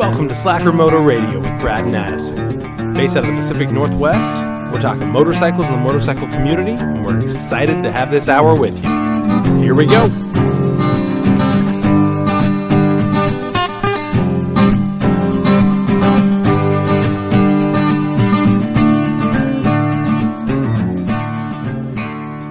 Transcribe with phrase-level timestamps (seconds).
[0.00, 2.94] Welcome to Slacker Motor Radio with Brad and Addison.
[2.94, 4.34] Based out of the Pacific Northwest,
[4.72, 8.82] we're talking motorcycles and the motorcycle community, and we're excited to have this hour with
[8.82, 8.88] you.
[9.60, 10.08] Here we go.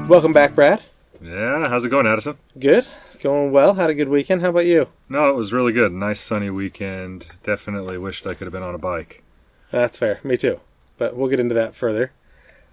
[0.08, 0.84] Welcome back, Brad.
[1.20, 2.38] Yeah, how's it going, Addison?
[2.60, 2.86] Good.
[3.22, 3.74] Going well.
[3.74, 4.42] Had a good weekend.
[4.42, 4.88] How about you?
[5.10, 5.92] No, it was really good.
[5.92, 7.28] Nice sunny weekend.
[7.44, 9.24] Definitely wished I could have been on a bike.
[9.72, 10.20] That's fair.
[10.24, 10.60] Me too.
[10.98, 12.12] But we'll get into that further.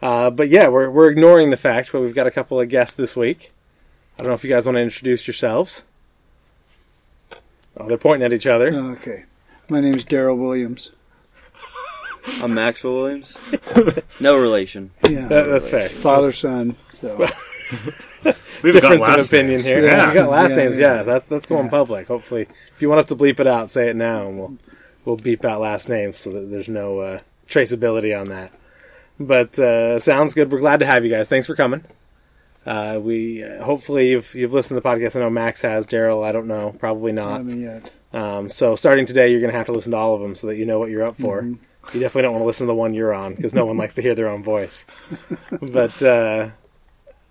[0.00, 2.94] Uh, but yeah, we're we're ignoring the fact, but we've got a couple of guests
[2.94, 3.52] this week.
[4.18, 5.84] I don't know if you guys want to introduce yourselves.
[7.76, 8.68] Oh, they're pointing at each other.
[8.92, 9.24] Okay.
[9.68, 10.92] My name is Daryl Williams.
[12.42, 13.36] I'm Maxwell Williams.
[14.20, 14.90] no relation.
[15.08, 15.26] Yeah.
[15.28, 15.88] That- that's fair.
[15.88, 16.76] Father, son.
[17.00, 17.16] So
[18.62, 19.84] We've Difference of opinion here.
[19.84, 20.08] Yeah.
[20.08, 20.78] we got last Yeah, names.
[20.78, 20.96] yeah.
[20.96, 22.06] Yeah, that's that's going public.
[22.08, 24.56] Hopefully, if you want us to bleep it out, say it now, and we'll
[25.04, 28.52] we'll beep out last names so that there's no uh, traceability on that.
[29.20, 30.50] But uh, sounds good.
[30.50, 31.28] We're glad to have you guys.
[31.28, 31.84] Thanks for coming.
[32.66, 35.16] Uh, we uh, hopefully you've you've listened to the podcast.
[35.16, 35.86] I know Max has.
[35.86, 36.74] Daryl, I don't know.
[36.78, 37.44] Probably I not.
[37.46, 37.92] yet.
[38.12, 40.46] Um, so starting today, you're going to have to listen to all of them so
[40.48, 41.42] that you know what you're up for.
[41.42, 43.94] You definitely don't want to listen to the one you're on because no one likes
[43.94, 44.86] to hear their own voice.
[45.72, 46.50] But uh,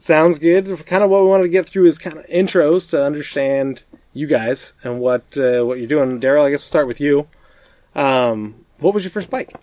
[0.05, 0.65] sounds good.
[0.85, 4.27] Kind of what we wanted to get through is kind of intros to understand you
[4.27, 6.19] guys and what uh, what you're doing.
[6.21, 7.27] Daryl, I guess we'll start with you.
[7.95, 9.53] Um, what was your first bike?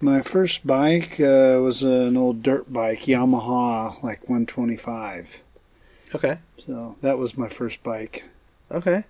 [0.00, 5.42] My first bike uh, was an old dirt bike, Yamaha, like 125.
[6.14, 8.24] Okay, So that was my first bike.
[8.70, 9.04] okay.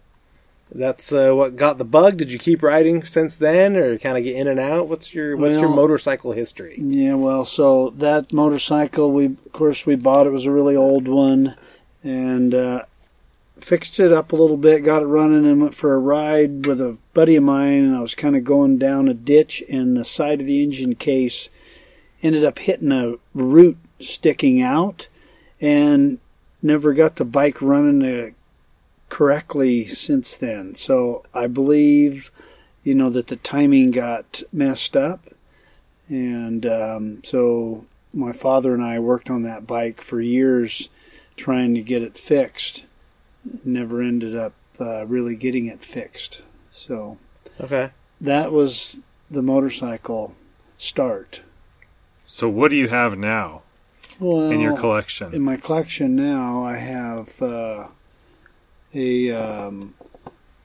[0.73, 2.17] That's uh, what got the bug.
[2.17, 4.87] Did you keep riding since then, or kind of get in and out?
[4.87, 6.77] What's your What's your motorcycle history?
[6.79, 11.09] Yeah, well, so that motorcycle, we of course we bought it was a really old
[11.09, 11.57] one,
[12.05, 12.85] and uh,
[13.59, 16.81] fixed it up a little bit, got it running, and went for a ride with
[16.81, 17.85] a buddy of mine.
[17.85, 20.95] And I was kind of going down a ditch, and the side of the engine
[20.95, 21.49] case
[22.23, 25.09] ended up hitting a root sticking out,
[25.61, 26.21] and
[26.63, 28.31] never got the bike running uh,
[29.11, 30.75] correctly since then.
[30.75, 32.33] So I believe,
[32.83, 35.27] you know, that the timing got messed up.
[36.09, 40.89] And um, so my father and I worked on that bike for years
[41.37, 42.85] trying to get it fixed.
[43.65, 46.41] Never ended up uh, really getting it fixed.
[46.73, 47.19] So
[47.61, 48.99] Okay, that was
[49.31, 50.35] the motorcycle
[50.79, 51.43] start.
[52.27, 53.63] So, what do you have now
[54.19, 55.35] Well, in your collection?
[55.35, 57.89] in my collection now, I have uh,
[58.95, 59.95] a um,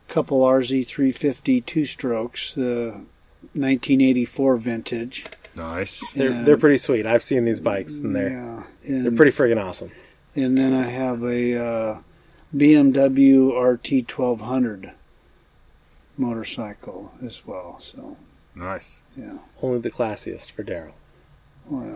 [0.08, 3.00] couple RZ350 two strokes, uh,
[3.53, 5.25] 1984 vintage.
[5.56, 6.03] Nice.
[6.16, 7.06] they're And- they're pretty sweet.
[7.06, 9.91] I've seen these bikes, and they're Yeah, and, they're pretty friggin' awesome.
[10.35, 12.00] And then I have a uh,
[12.56, 14.91] BMW RT1200
[16.18, 17.78] motorcycle as well.
[17.80, 18.18] So
[18.53, 19.03] Nice.
[19.18, 20.94] yeah, Only the classiest for Daryl.
[21.69, 21.96] well.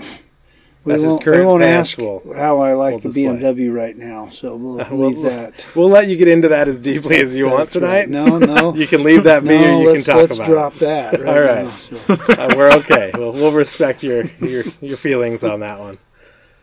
[0.85, 3.23] That's we his won't, current we won't ask we'll- how I like we'll the display.
[3.25, 5.67] BMW right now, so we'll We'll- leave that.
[5.75, 8.05] We'll let you get into that as deeply as you want That's right.
[8.05, 8.09] tonight.
[8.09, 8.73] No, no.
[8.81, 11.19] you can leave that me, no, or you can let's, talk let's about drop that.
[11.19, 11.65] Right All right.
[11.65, 11.97] now, so.
[12.07, 13.11] Uh, we're okay.
[13.13, 15.97] We'll, we'll respect your, your your feelings on that one.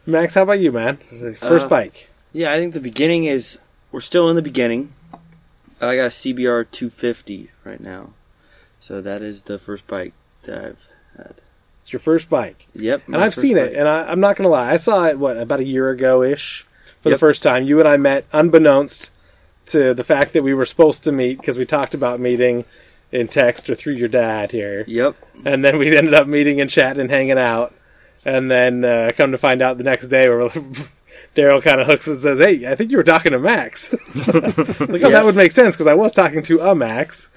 [0.06, 0.96] Max, how about you, man?
[1.38, 2.08] First Uh, bike.
[2.32, 3.60] Yeah, I think the beginning is
[3.92, 4.92] we're still in the beginning.
[5.78, 8.14] I got a CBR 250 right now,
[8.80, 10.88] so that is the first bike that I've
[11.18, 11.34] had.
[11.86, 13.72] It's your first bike, Yep, and I've seen it.
[13.72, 16.66] And I, I'm not gonna lie, I saw it what about a year ago ish
[17.00, 17.62] for the first time.
[17.62, 19.12] You and I met unbeknownst
[19.66, 22.64] to the fact that we were supposed to meet because we talked about meeting
[23.12, 24.82] in text or through your dad here.
[24.88, 25.14] Yep.
[25.44, 27.72] and then we ended up meeting and chatting and hanging out.
[28.24, 30.48] And then uh, come to find out the next day, where
[31.36, 33.92] Daryl kind of hooks and says, "Hey, I think you were talking to Max."
[34.26, 37.28] like, oh, that would make sense because I was talking to a Max.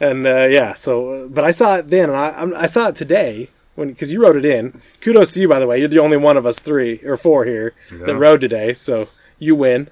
[0.00, 2.96] And uh, yeah, so uh, but I saw it then, and I I saw it
[2.96, 4.80] today when because you wrote it in.
[5.00, 5.78] Kudos to you, by the way.
[5.78, 9.54] You're the only one of us three or four here that rode today, so you
[9.54, 9.88] win.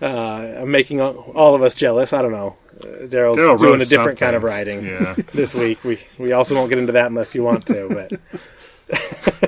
[0.00, 0.06] Uh,
[0.60, 2.12] I'm making all of us jealous.
[2.12, 2.56] I don't know.
[2.80, 5.14] Uh, Daryl's Daryl doing a different kind of riding Yeah.
[5.34, 5.82] this week.
[5.84, 7.88] We we also won't get into that unless you want to,
[8.88, 9.47] but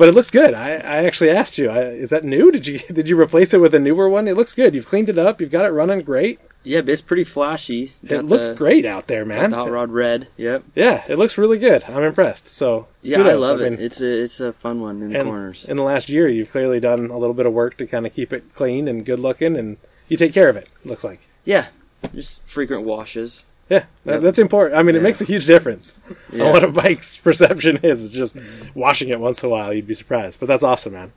[0.00, 0.54] but it looks good.
[0.54, 2.50] I, I actually asked you, I, is that new?
[2.50, 4.26] Did you did you replace it with a newer one?
[4.26, 4.74] It looks good.
[4.74, 5.40] You've cleaned it up.
[5.40, 6.40] You've got it running great.
[6.62, 7.92] Yep, it's pretty flashy.
[8.02, 9.52] It looks the- great out there, got man.
[9.52, 10.28] Hot rod red.
[10.38, 10.64] Yep.
[10.74, 11.84] Yeah, it looks really good.
[11.84, 12.48] I'm impressed.
[12.48, 13.32] So Yeah, kudos.
[13.32, 13.80] I love mean, it.
[13.80, 15.66] It's a it's a fun one in the corners.
[15.66, 18.14] in the last year, you've clearly done a little bit of work to kind of
[18.14, 19.76] keep it clean and good looking, and
[20.08, 20.68] you take care of it.
[20.82, 21.20] Looks like.
[21.44, 21.66] yeah,
[22.14, 23.44] just frequent washes.
[23.70, 24.78] Yeah, that, that's important.
[24.78, 25.96] I mean, it makes a huge difference
[26.32, 26.44] Yeah.
[26.46, 28.04] on what a bike's perception is.
[28.04, 28.36] It's just
[28.74, 30.40] washing it once in a while, you'd be surprised.
[30.40, 31.12] But that's awesome, man.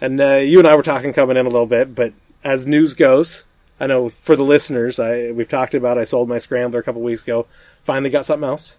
[0.00, 2.12] And uh, you and I were talking coming in a little bit, but
[2.44, 3.44] as news goes,
[3.80, 5.98] I know for the listeners, I we've talked about.
[5.98, 7.46] I sold my Scrambler a couple weeks ago.
[7.84, 8.78] Finally got something else.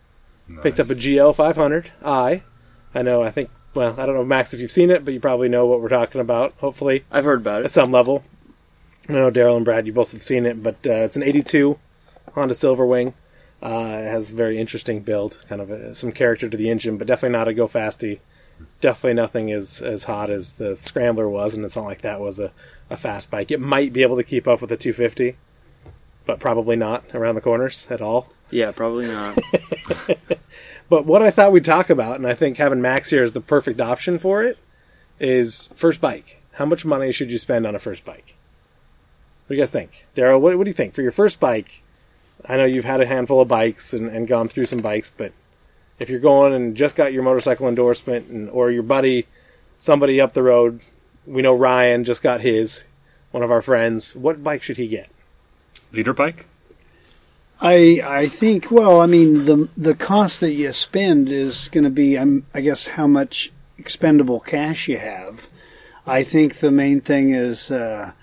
[0.62, 2.44] Picked up a GL 500 I.
[2.94, 3.21] I know.
[3.23, 3.50] I think.
[3.75, 5.89] Well, I don't know, Max, if you've seen it, but you probably know what we're
[5.89, 6.53] talking about.
[6.57, 8.23] Hopefully, I've heard about it at some level.
[9.07, 11.77] I know Daryl and Brad, you both have seen it, but uh, it's an 82
[12.33, 13.13] Honda Silverwing.
[13.61, 16.97] Uh, it has a very interesting build, kind of a, some character to the engine,
[16.97, 18.19] but definitely not a go fasty.
[18.81, 22.39] Definitely nothing as as hot as the Scrambler was, and it's not like that was
[22.39, 22.51] a,
[22.89, 23.51] a fast bike.
[23.51, 25.37] It might be able to keep up with the 250,
[26.25, 28.31] but probably not around the corners at all.
[28.51, 29.37] Yeah, probably not.
[30.89, 33.41] But what I thought we'd talk about, and I think having Max here is the
[33.41, 34.57] perfect option for it,
[35.19, 36.41] is first bike.
[36.53, 38.35] How much money should you spend on a first bike?
[39.45, 40.07] What do you guys think?
[40.15, 40.95] Daryl, what, what do you think?
[40.95, 41.83] For your first bike,
[42.47, 45.33] I know you've had a handful of bikes and, and gone through some bikes, but
[46.00, 49.27] if you're going and just got your motorcycle endorsement, and, or your buddy,
[49.80, 50.81] somebody up the road,
[51.25, 52.83] we know Ryan just got his,
[53.31, 55.09] one of our friends, what bike should he get?
[55.91, 56.45] Liter bike?
[57.62, 61.89] I I think well, I mean the the cost that you spend is going to
[61.89, 65.50] be um, I guess how much expendable cash you have.
[66.07, 68.13] I think the main thing is uh,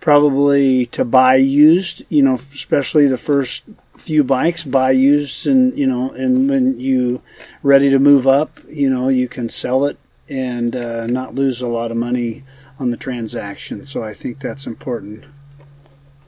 [0.00, 2.04] probably to buy used.
[2.08, 3.64] You know, especially the first
[3.96, 7.22] few bikes, buy used, and you know, and when you
[7.62, 9.98] ready to move up, you know, you can sell it
[10.28, 12.44] and uh, not lose a lot of money
[12.78, 13.84] on the transaction.
[13.84, 15.24] So I think that's important.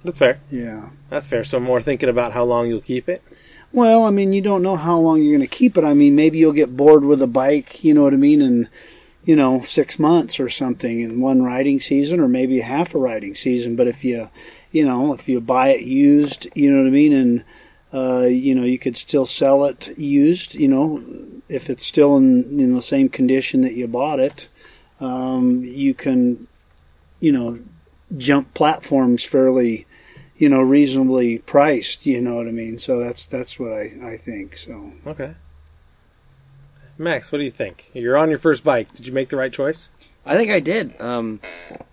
[0.04, 0.40] That's fair.
[0.50, 0.90] Yeah.
[1.08, 1.44] That's fair.
[1.44, 3.22] So more thinking about how long you'll keep it.
[3.72, 5.84] Well, I mean, you don't know how long you're going to keep it.
[5.84, 8.68] I mean, maybe you'll get bored with a bike, you know what I mean, in,
[9.24, 13.34] you know, six months or something in one riding season or maybe half a riding
[13.34, 13.76] season.
[13.76, 14.30] But if you,
[14.70, 17.44] you know, if you buy it used, you know what I mean, and,
[17.92, 21.04] uh, you know, you could still sell it used, you know,
[21.48, 24.48] if it's still in, in the same condition that you bought it,
[24.98, 26.48] um, you can,
[27.20, 27.60] you know,
[28.16, 29.86] jump platforms fairly,
[30.36, 32.06] you know, reasonably priced.
[32.06, 32.78] You know what I mean?
[32.78, 34.56] So that's that's what I I think.
[34.56, 35.34] So Okay.
[37.02, 37.90] Max, what do you think?
[37.92, 38.92] You're on your first bike.
[38.94, 39.90] Did you make the right choice?
[40.24, 40.98] I think I did.
[41.00, 41.40] Um,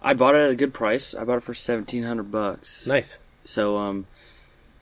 [0.02, 1.16] I bought it at a good price.
[1.16, 2.86] I bought it for seventeen hundred bucks.
[2.86, 3.20] Nice.
[3.44, 4.06] So, um,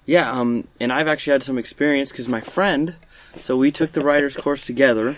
[0.06, 2.96] yeah, um, and I've actually had some experience because my friend,
[3.40, 5.16] so we took the riders course together,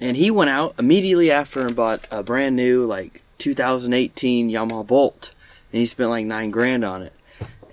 [0.00, 5.32] and he went out immediately after and bought a brand new, like, 2018 Yamaha Bolt,
[5.72, 7.12] and he spent like nine grand on it.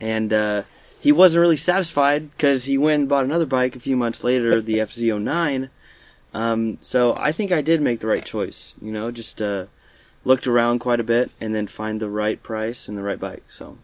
[0.02, 0.64] And, uh,
[1.00, 4.62] he wasn't really satisfied because he went and bought another bike a few months later,
[4.62, 5.70] the FZ09.
[6.38, 9.66] Um, so I think I did make the right choice, you know, just, uh,
[10.24, 13.44] looked around quite a bit and then find the right price and the right bike,
[13.50, 13.78] so.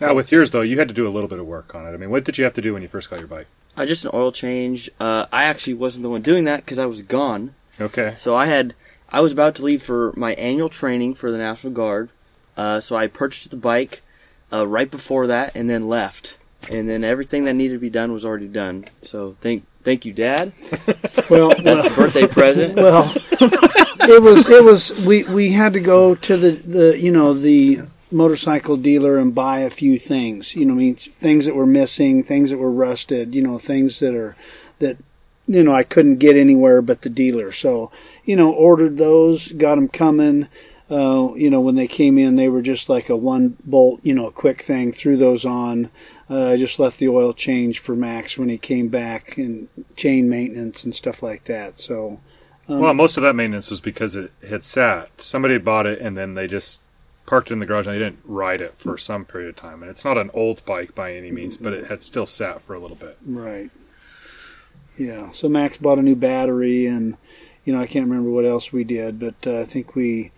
[0.00, 1.94] Now, with yours, though, you had to do a little bit of work on it.
[1.94, 3.46] I mean, what did you have to do when you first got your bike?
[3.76, 4.90] Uh, just an oil change.
[5.00, 7.54] Uh, I actually wasn't the one doing that because I was gone.
[7.80, 8.14] Okay.
[8.18, 8.74] So I had,
[9.08, 12.10] I was about to leave for my annual training for the National Guard.
[12.56, 14.02] Uh, so I purchased the bike
[14.52, 16.36] uh, right before that and then left.
[16.70, 18.84] And then everything that needed to be done was already done.
[19.02, 20.52] So thank, thank you, Dad.
[21.30, 22.74] well, That's the birthday present.
[22.74, 27.32] well, it was it was we we had to go to the the you know
[27.32, 30.56] the motorcycle dealer and buy a few things.
[30.56, 33.34] You know, I mean things that were missing, things that were rusted.
[33.34, 34.36] You know, things that are
[34.80, 34.98] that
[35.46, 37.52] you know I couldn't get anywhere but the dealer.
[37.52, 37.92] So
[38.24, 40.48] you know, ordered those, got them coming.
[40.90, 44.14] Uh, you know, when they came in, they were just like a one bolt, you
[44.14, 44.92] know, a quick thing.
[44.92, 45.90] Threw those on.
[46.28, 50.28] Uh, I just left the oil change for Max when he came back and chain
[50.28, 51.78] maintenance and stuff like that.
[51.78, 52.20] So.
[52.68, 55.20] Um, well, most of that maintenance was because it had sat.
[55.20, 56.80] Somebody bought it and then they just
[57.26, 59.82] parked it in the garage and they didn't ride it for some period of time.
[59.82, 62.74] And it's not an old bike by any means, but it had still sat for
[62.74, 63.18] a little bit.
[63.24, 63.70] Right.
[64.96, 65.30] Yeah.
[65.32, 67.16] So Max bought a new battery, and
[67.64, 70.32] you know I can't remember what else we did, but uh, I think we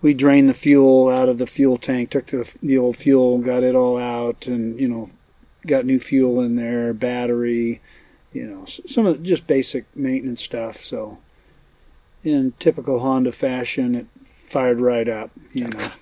[0.00, 3.62] we drained the fuel out of the fuel tank, took the the old fuel, got
[3.62, 5.10] it all out, and you know
[5.66, 7.80] got new fuel in there, battery,
[8.32, 10.78] you know some of the, just basic maintenance stuff.
[10.78, 11.18] So
[12.22, 15.30] in typical Honda fashion, it fired right up.
[15.52, 15.90] You know.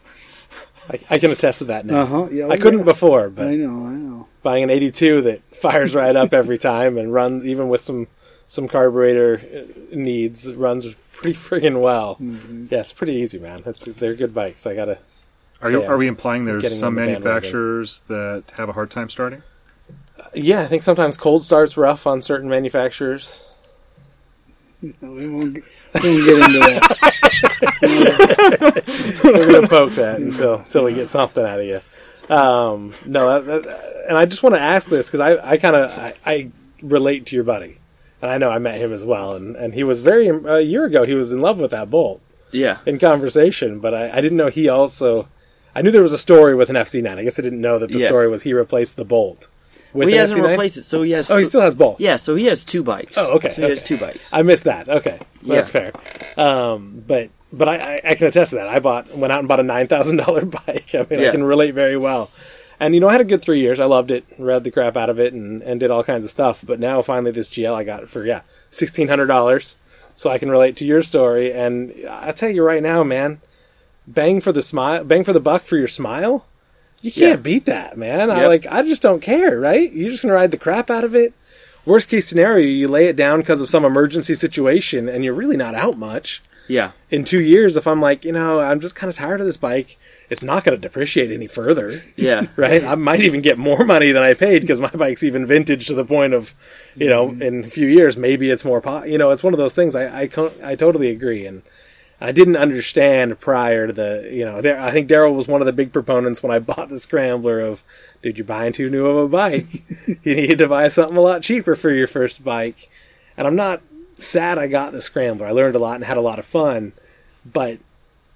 [0.89, 2.03] I, I can attest to that now.
[2.03, 2.29] Uh huh.
[2.31, 2.49] Yeah.
[2.49, 2.85] I couldn't yeah.
[2.85, 3.87] before, but I know.
[3.87, 4.29] I know.
[4.43, 8.07] buying an 82 that fires right up every time and runs even with some
[8.49, 12.17] some carburetor uh, needs runs pretty friggin' well.
[12.17, 12.67] Mm-hmm.
[12.71, 13.63] Yeah, it's pretty easy, man.
[13.67, 14.67] It's they're good bikes.
[14.67, 14.99] I gotta.
[15.63, 19.09] Are, So, you, are we implying there's some the manufacturers that have a hard time
[19.09, 19.43] starting?
[20.35, 23.43] Yeah, I think sometimes cold starts rough on certain manufacturers.
[24.83, 25.55] No, we won't.
[25.55, 25.65] Get,
[26.03, 27.81] we won't get into that.
[29.25, 31.81] We're gonna poke that until until we get something out of you.
[32.35, 35.77] Um, no, that, that, and I just want to ask this because I, I kind
[35.77, 36.51] of I, I
[36.83, 37.79] relate to your buddy,
[38.21, 40.85] and I know I met him as well, and, and he was very a year
[40.85, 42.21] ago he was in love with that bolt
[42.53, 42.79] Yeah.
[42.85, 45.29] in conversation, but I, I didn't know he also.
[45.77, 47.19] I knew there was a story with an FZ9.
[47.19, 48.07] I guess I didn't know that the Yeah.
[48.09, 49.49] story was he replaced the Bolt
[49.93, 50.51] with Well, he hasn't FZ9.
[50.51, 51.31] replaced it, so he has.
[51.31, 52.01] Oh, he still has both.
[52.01, 53.17] yeah, so he has two bikes.
[53.17, 54.31] Oh, okay, So he has two bikes.
[54.33, 54.89] I missed that.
[54.89, 55.93] Okay, well, that's fair.
[56.37, 58.69] Um, but but I, I, I can attest to that.
[58.69, 60.95] I bought went out and bought a nine thousand dollar bike.
[60.95, 62.31] I mean, I can relate very well.
[62.79, 63.81] And you know, I had a good three years.
[63.81, 66.31] I loved it, read the crap out of it, and, and did all kinds of
[66.31, 66.63] stuff.
[66.67, 69.77] But now, finally, this GL I got for yeah sixteen hundred dollars,
[70.15, 71.53] so I can relate to your story.
[71.53, 73.41] And I tell you right now, man,
[74.07, 76.45] bang for the smile, bang for the buck for your smile.
[77.03, 77.43] You can't Yeah.
[77.43, 78.31] beat that, man.
[78.31, 78.67] I like.
[78.71, 79.93] I just don't care, right?
[79.93, 81.33] You're just gonna ride the crap out of it.
[81.85, 85.57] Worst case scenario, you lay it down because of some emergency situation, and you're really
[85.57, 86.43] not out much.
[86.69, 89.47] Yeah, In two years, if I'm like, you know, I'm just kind of tired of
[89.47, 89.97] this bike,
[90.31, 92.83] it's not going to depreciate any further, yeah, right?
[92.83, 95.95] I might even get more money than I paid because my bike's even vintage to
[95.95, 96.55] the point of,
[96.97, 98.81] you know, in a few years maybe it's more.
[98.81, 99.95] Po- you know, it's one of those things.
[99.95, 101.63] I I, co- I totally agree, and
[102.21, 105.73] I didn't understand prior to the, you know, I think Daryl was one of the
[105.73, 107.83] big proponents when I bought the Scrambler of,
[108.23, 109.85] dude, you're buying too new of a bike.
[110.23, 112.89] you need to buy something a lot cheaper for your first bike.
[113.37, 113.83] And I'm not
[114.19, 115.47] sad I got the Scrambler.
[115.47, 116.93] I learned a lot and had a lot of fun,
[117.45, 117.79] but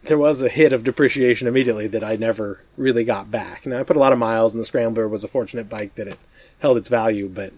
[0.02, 3.66] there was a hit of depreciation immediately that I never really got back.
[3.66, 6.08] Now I put a lot of miles, and the Scrambler was a fortunate bike that
[6.08, 6.18] it
[6.60, 7.52] held its value, but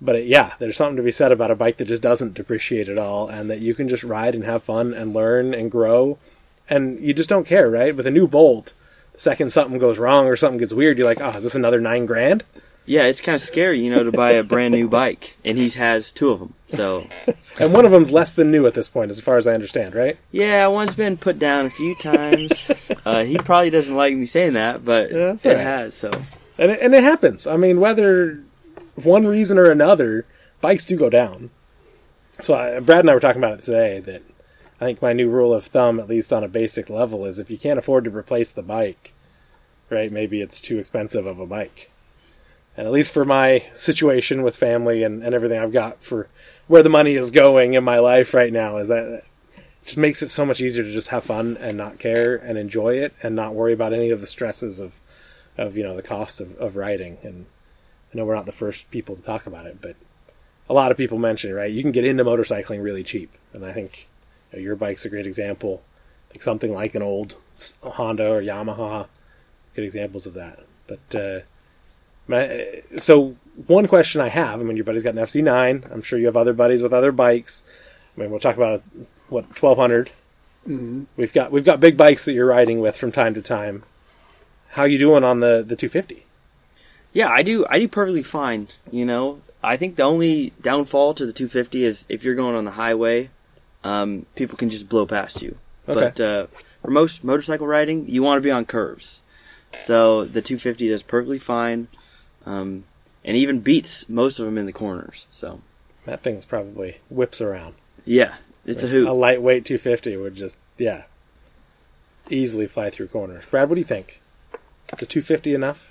[0.00, 2.88] but it, yeah, there's something to be said about a bike that just doesn't depreciate
[2.88, 6.18] at all, and that you can just ride and have fun and learn and grow,
[6.68, 7.94] and you just don't care, right?
[7.96, 8.72] With a new Bolt,
[9.12, 11.80] the second something goes wrong or something gets weird, you're like, oh, is this another
[11.80, 12.44] nine grand?
[12.86, 13.02] yeah.
[13.04, 16.10] It's kind of scary, you know, to buy a brand new bike, and he has
[16.10, 16.54] two of them.
[16.68, 17.06] So
[17.60, 19.94] And one of them's less than new at this point, as far as I understand,
[19.94, 20.16] right?
[20.30, 22.70] yeah, one's been put down a few times.
[23.04, 25.58] uh, he probably doesn't like me saying that, but Yeah, it right.
[25.58, 25.94] has.
[25.94, 26.10] So
[26.56, 27.46] And it, and it happens.
[27.46, 28.40] I mean, whether
[29.04, 30.26] one reason or another,
[30.60, 31.50] bikes do go down.
[32.40, 34.22] So I, Brad and I were talking about it today that
[34.80, 37.50] I think my new rule of thumb, at least on a basic level, is if
[37.50, 39.12] you can't afford to replace the bike,
[39.90, 40.12] right?
[40.12, 41.90] Maybe it's too expensive of a bike.
[42.76, 46.28] And at least for my situation with family and, and everything I've got for
[46.68, 49.24] where the money is going in my life right now, is that it
[49.84, 52.94] just makes it so much easier to just have fun and not care and enjoy
[52.94, 55.00] it and not worry about any of the stresses of
[55.56, 57.46] of you know the cost of, of riding and
[58.12, 59.96] I know we're not the first people to talk about it but
[60.68, 61.70] a lot of people mention it, right?
[61.70, 63.32] You can get into motorcycling really cheap.
[63.52, 64.08] And I think
[64.52, 65.82] you know, your bike's a great example.
[66.28, 67.36] I think something like an old
[67.82, 69.08] Honda or Yamaha
[69.74, 70.60] good examples of that.
[70.86, 71.40] But uh,
[72.26, 73.36] my, so
[73.66, 76.36] one question I have I mean your buddy's got an FZ9 I'm sure you have
[76.36, 77.64] other buddies with other bikes.
[78.16, 78.82] I mean we'll talk about
[79.28, 80.10] what 1200
[81.16, 83.84] we've got we've got big bikes that you're riding with from time to time.
[84.70, 86.26] How you doing on the the 250
[87.12, 87.66] yeah, I do.
[87.68, 88.68] I do perfectly fine.
[88.90, 92.64] You know, I think the only downfall to the 250 is if you're going on
[92.64, 93.30] the highway,
[93.84, 95.56] um, people can just blow past you.
[95.88, 96.00] Okay.
[96.00, 96.46] But uh,
[96.82, 99.22] for most motorcycle riding, you want to be on curves.
[99.72, 101.88] So the 250 does perfectly fine,
[102.46, 102.84] um,
[103.24, 105.26] and even beats most of them in the corners.
[105.30, 105.60] So
[106.06, 107.74] that thing's probably whips around
[108.08, 109.06] yeah, it's a hoot.
[109.06, 111.04] a lightweight 250 would just yeah
[112.30, 114.20] easily fly through corners brad what do you think
[114.92, 115.88] is the 250 enough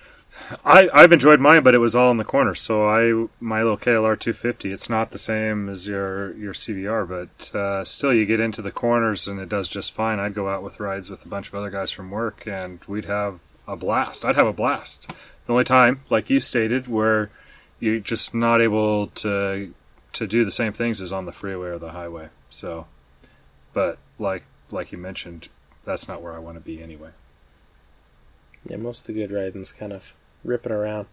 [0.63, 2.56] I, I've enjoyed mine, but it was all in the corner.
[2.56, 4.72] So I my little KLR 250.
[4.72, 8.72] It's not the same as your your CBR, but uh, still, you get into the
[8.72, 10.20] corners and it does just fine.
[10.20, 13.06] I'd go out with rides with a bunch of other guys from work, and we'd
[13.06, 14.24] have a blast.
[14.24, 15.10] I'd have a blast.
[15.46, 17.29] The only time, like you stated, where
[17.79, 19.74] you're just not able to
[20.13, 22.29] to do the same things as on the freeway or the highway.
[22.50, 22.88] So,
[23.74, 25.50] but like like you mentioned,
[25.86, 27.12] that's not where I want to be anyway.
[28.65, 30.13] yeah most of the good riding's kind of
[30.48, 31.08] ripping around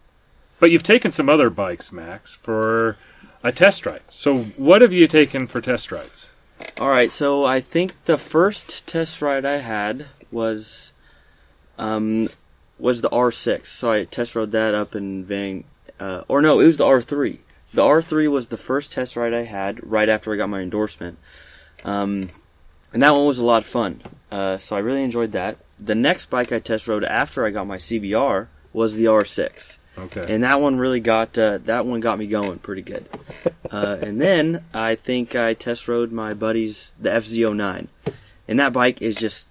[0.60, 2.96] But you've taken some other bikes, Max, for
[3.42, 4.02] a test ride.
[4.08, 6.30] So what have you taken for test rides?
[6.80, 10.92] All right, so I think the first test ride I had was
[11.78, 12.28] um
[12.78, 13.66] was the R6.
[13.66, 15.64] So I test rode that up in Van
[16.00, 17.38] uh, or no, it was the R3.
[17.72, 21.18] The R3 was the first test ride I had right after I got my endorsement.
[21.84, 22.30] Um
[22.92, 24.02] and that one was a lot of fun.
[24.30, 25.58] Uh, so I really enjoyed that.
[25.80, 30.26] The next bike I test rode after I got my CBR was the R6 Okay.
[30.28, 33.06] and that one really got uh, that one got me going pretty good.
[33.70, 37.88] Uh, and then I think I test rode my buddy's the FZ09,
[38.46, 39.48] and that bike is just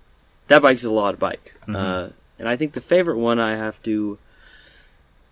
[0.48, 1.54] that bike's a lot of bike.
[1.68, 4.18] Uh, and I think the favorite one I have to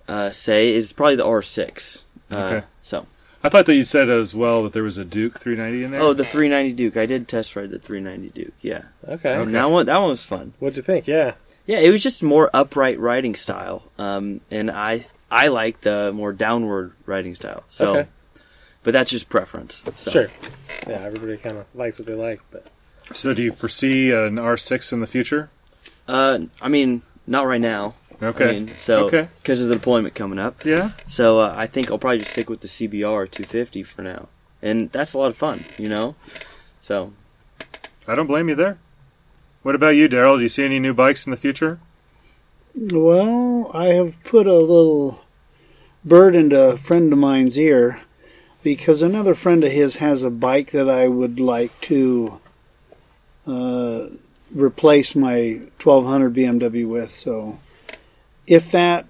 [0.09, 2.03] uh, say is probably the R6.
[2.31, 2.63] Uh, Okay.
[2.81, 3.05] So
[3.43, 6.01] I thought that you said as well that there was a Duke 390 in there.
[6.01, 6.97] oh, the 390 Duke.
[6.97, 8.53] I did test ride the 390 Duke.
[8.61, 10.53] Yeah, okay and that one that one was fun.
[10.59, 15.05] what'd you think yeah Yeah, it was just more upright riding style, um, and I
[15.29, 17.63] I like the more downward riding style.
[17.69, 18.09] So, Okay.
[18.83, 19.81] but that's just preference.
[19.95, 20.11] So.
[20.11, 20.27] sure
[20.87, 22.65] yeah everybody kind of likes what they like but
[23.13, 25.49] So do you foresee an R6 in the future?
[26.07, 27.93] Uh, I mean, not right now.
[28.21, 28.49] Okay.
[28.49, 29.27] I mean, so Okay.
[29.41, 30.65] because of the deployment coming up.
[30.65, 30.91] Yeah.
[31.07, 34.27] So uh, I think I'll probably just stick with the CBR 250 for now,
[34.61, 36.15] and that's a lot of fun, you know.
[36.81, 37.13] So
[38.07, 38.77] I don't blame you there.
[39.63, 40.37] What about you, Daryl?
[40.37, 41.79] Do you see any new bikes in the future?
[42.75, 45.23] Well, I have put a little
[46.03, 48.01] bird into a friend of mine's ear
[48.63, 52.39] because another friend of his has a bike that I would like to
[53.45, 54.07] uh,
[54.53, 57.11] replace my 1200 BMW with.
[57.11, 57.59] So,
[58.47, 59.05] if that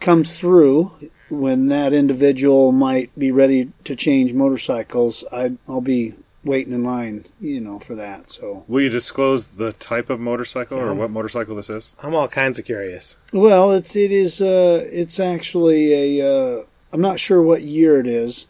[0.00, 0.92] comes through,
[1.28, 7.26] when that individual might be ready to change motorcycles, I, I'll be waiting in line,
[7.40, 8.30] you know, for that.
[8.30, 8.64] So.
[8.66, 11.94] Will you disclose the type of motorcycle or what motorcycle this is?
[12.02, 13.18] I'm all kinds of curious.
[13.32, 16.26] Well, it's it is uh, it's actually a
[16.60, 18.46] uh, I'm not sure what year it is,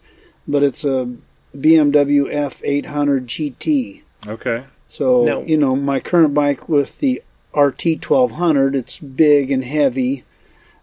[0.47, 1.13] but it's a
[1.55, 4.01] BMW F800 GT.
[4.27, 4.65] Okay.
[4.87, 5.43] So No.
[5.43, 7.21] you know my current bike with the
[7.53, 10.23] RT 1200, it's big and heavy.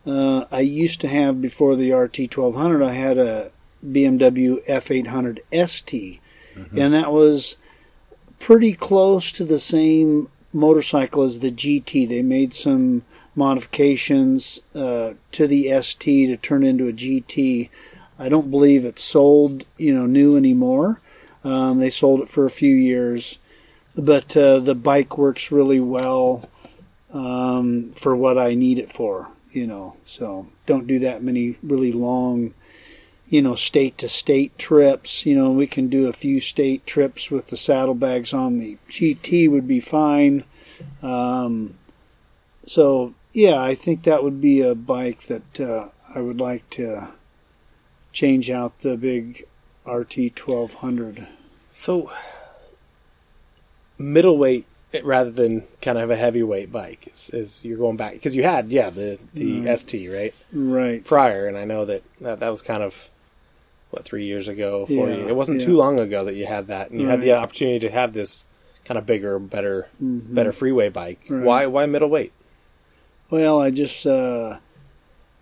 [0.07, 3.51] Uh, I used to have before the RT 1200, I had a
[3.87, 5.39] BMW F800
[5.69, 6.21] ST,
[6.77, 7.57] and that was
[8.39, 12.09] pretty close to the same motorcycle as the GT.
[12.09, 13.03] They made some
[13.35, 17.71] modifications uh, to the ST to turn into a GT.
[18.19, 21.01] I don't believe it's sold, you know, new anymore.
[21.45, 23.39] Um, they sold it for a few years,
[23.97, 26.49] but uh, the bike works really well
[27.13, 29.29] um, for what I need it for.
[29.53, 32.55] You know, so don't do that many really long,
[33.29, 35.27] you know, state to state trips.
[35.27, 38.59] You know, we can do a few state trips with the saddlebags on.
[38.59, 40.45] The GT would be fine.
[41.03, 41.75] Um,
[42.67, 47.13] so yeah, I think that would be a bike that uh, I would like to
[48.13, 49.45] change out the big
[49.85, 51.27] RT twelve hundred.
[51.71, 52.11] So,
[53.99, 54.67] middleweight
[55.05, 58.71] rather than kind of a heavyweight bike is, is you're going back because you had
[58.71, 59.77] yeah the the Mm.
[59.79, 61.05] ST right Right.
[61.05, 63.09] prior, and I know that that, that was kind of
[63.91, 65.29] what three years ago, four Yeah, years.
[65.29, 65.67] It wasn't yeah.
[65.67, 68.45] too long ago that you had that, and you had the opportunity to have this
[68.85, 70.35] kind of bigger, better, Mhm.
[70.35, 71.21] better freeway bike.
[71.29, 71.45] Right.
[71.45, 72.33] Why why middleweight?
[73.31, 74.59] Well, I just, uh,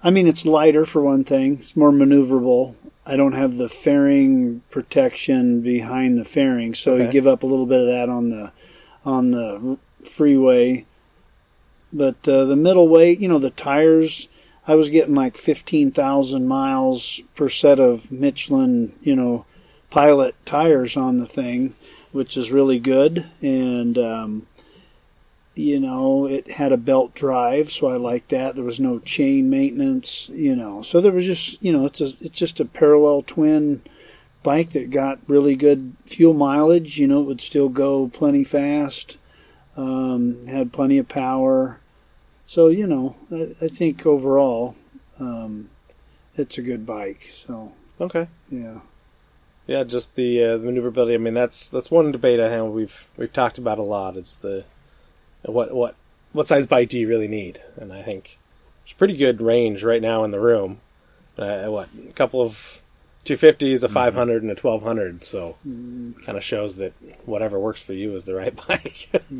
[0.03, 1.55] I mean, it's lighter for one thing.
[1.61, 2.75] It's more maneuverable.
[3.05, 7.67] I don't have the fairing protection behind the fairing, so you give up a little
[7.67, 8.53] bit of that on the
[9.05, 10.85] on the freeway.
[11.93, 14.29] But uh, the middleweight, you know, the tires.
[14.69, 19.47] I was getting like fifteen thousand miles per set of Michelin, you know,
[19.91, 21.75] pilot tires on the thing,
[22.13, 23.27] which is really good.
[23.41, 24.47] And um,
[25.55, 28.57] you know, it had a belt drive, so I liked that.
[28.57, 30.83] There was no chain maintenance, you know.
[30.83, 33.83] So there was just, you know, it's a it's just a parallel twin
[34.43, 36.99] bike that got really good fuel mileage.
[36.99, 39.17] You know, it would still go plenty fast.
[39.77, 41.81] Um, had plenty of power.
[42.47, 44.77] So you know, I, I think overall,
[45.19, 45.71] um,
[46.35, 47.29] it's a good bike.
[47.33, 48.81] So Okay, yeah,
[49.67, 51.15] yeah, just the uh, the maneuverability.
[51.15, 54.17] I mean, that's that's one debate I know we've we've talked about a lot.
[54.17, 54.65] Is the
[55.43, 55.97] what what
[56.33, 57.61] what size bike do you really need?
[57.77, 58.39] And I think
[58.85, 60.81] it's pretty good range right now in the room.
[61.39, 62.81] Uh, what a couple of
[63.25, 65.25] 250s, a 500, and a 1200.
[65.25, 65.57] So
[66.25, 66.93] kind of shows that
[67.25, 69.09] whatever works for you is the right bike.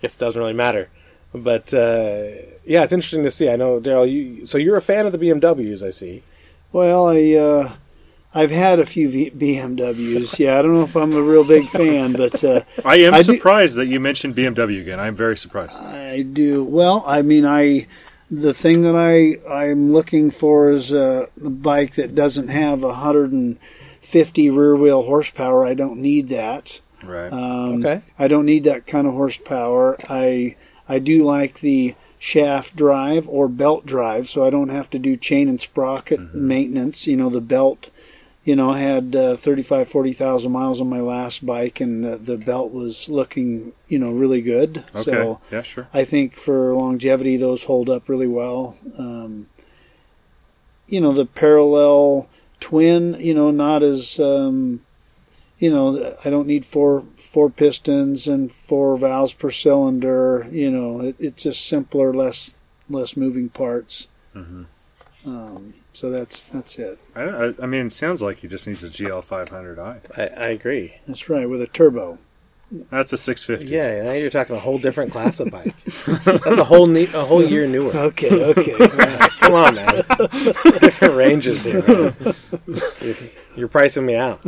[0.00, 0.88] Guess it doesn't really matter.
[1.34, 2.24] But uh,
[2.64, 3.48] yeah, it's interesting to see.
[3.50, 4.10] I know Daryl.
[4.10, 5.82] You so you're a fan of the BMWs.
[5.86, 6.22] I see.
[6.72, 7.72] Well, I uh,
[8.34, 10.38] I've had a few v- BMWs.
[10.38, 13.18] Yeah, I don't know if I'm a real big fan, but uh, I am I
[13.22, 15.00] do- surprised that you mentioned BMW again.
[15.00, 15.78] I'm very surprised.
[15.78, 16.64] I do.
[16.64, 17.86] Well, I mean, I
[18.30, 24.76] the thing that I I'm looking for is a bike that doesn't have 150 rear
[24.76, 25.64] wheel horsepower.
[25.64, 26.80] I don't need that.
[27.02, 27.32] Right.
[27.32, 28.02] Um, Okay.
[28.18, 29.96] I don't need that kind of horsepower.
[30.08, 30.56] I
[30.92, 35.16] I do like the shaft drive or belt drive, so I don't have to do
[35.16, 37.06] chain and sprocket maintenance.
[37.06, 37.88] You know, the belt.
[38.44, 42.36] You know, I had uh, 35, 40,000 miles on my last bike, and uh, the
[42.36, 44.84] belt was looking, you know, really good.
[44.96, 45.02] okay.
[45.02, 45.88] So yeah, sure.
[45.94, 48.76] I think for longevity, those hold up really well.
[48.98, 49.46] Um,
[50.88, 52.28] you know, the parallel
[52.58, 54.82] twin, you know, not as, um,
[55.62, 60.48] you know, I don't need four four pistons and four valves per cylinder.
[60.50, 62.54] You know, it, it's just simpler, less
[62.90, 64.08] less moving parts.
[64.34, 64.66] Mhm.
[65.24, 66.98] Um, so that's that's it.
[67.14, 70.18] I, I, I mean, it sounds like he just needs a GL 500i.
[70.18, 70.96] I, I agree.
[71.06, 72.18] That's right with a turbo.
[72.90, 73.72] That's a 650.
[73.72, 75.74] Yeah, now you're talking a whole different class of bike.
[75.84, 77.94] That's a whole neat, a whole year newer.
[77.94, 78.76] Okay, okay.
[79.38, 80.02] Come on, man.
[80.80, 81.82] Different ranges here.
[81.86, 82.14] Man.
[83.00, 83.14] You're,
[83.56, 84.40] you're pricing me out.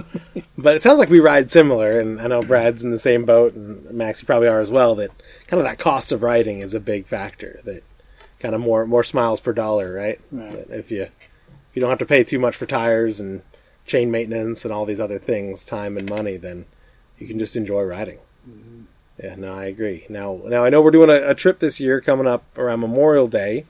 [0.56, 3.54] But it sounds like we ride similar, and I know Brad's in the same boat,
[3.54, 4.94] and Max, you probably are as well.
[4.94, 5.10] That
[5.46, 7.60] kind kind of that cost of riding is a big factor.
[7.64, 7.82] That
[8.40, 10.20] kind of more more smiles per dollar, right?
[10.32, 10.66] Right.
[10.70, 13.42] If you if you don't have to pay too much for tires and
[13.86, 16.66] chain maintenance and all these other things, time and money, then
[17.18, 18.18] you can just enjoy riding.
[19.22, 20.06] Yeah, no, I agree.
[20.08, 23.28] Now, now I know we're doing a, a trip this year coming up around Memorial
[23.28, 23.64] Day.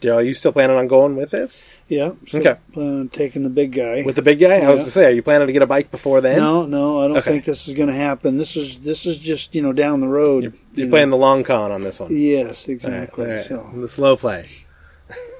[0.00, 1.68] Daryl, are you still planning on going with this?
[1.86, 2.14] Yeah.
[2.34, 2.56] Okay.
[2.72, 4.02] Plan on taking the big guy.
[4.04, 4.56] With the big guy?
[4.58, 4.84] I was Yeah.
[4.86, 6.38] to say, are you planning to get a bike before then?
[6.38, 7.30] no, no, I don't Okay.
[7.30, 8.36] think this is going to happen.
[8.38, 10.42] This is this is just you know down the road.
[10.42, 10.90] You're, you you're know.
[10.90, 12.10] playing the long con on this one.
[12.12, 13.24] Yes, All right, exactly.
[13.26, 13.44] all right.
[13.44, 14.48] So The slow play.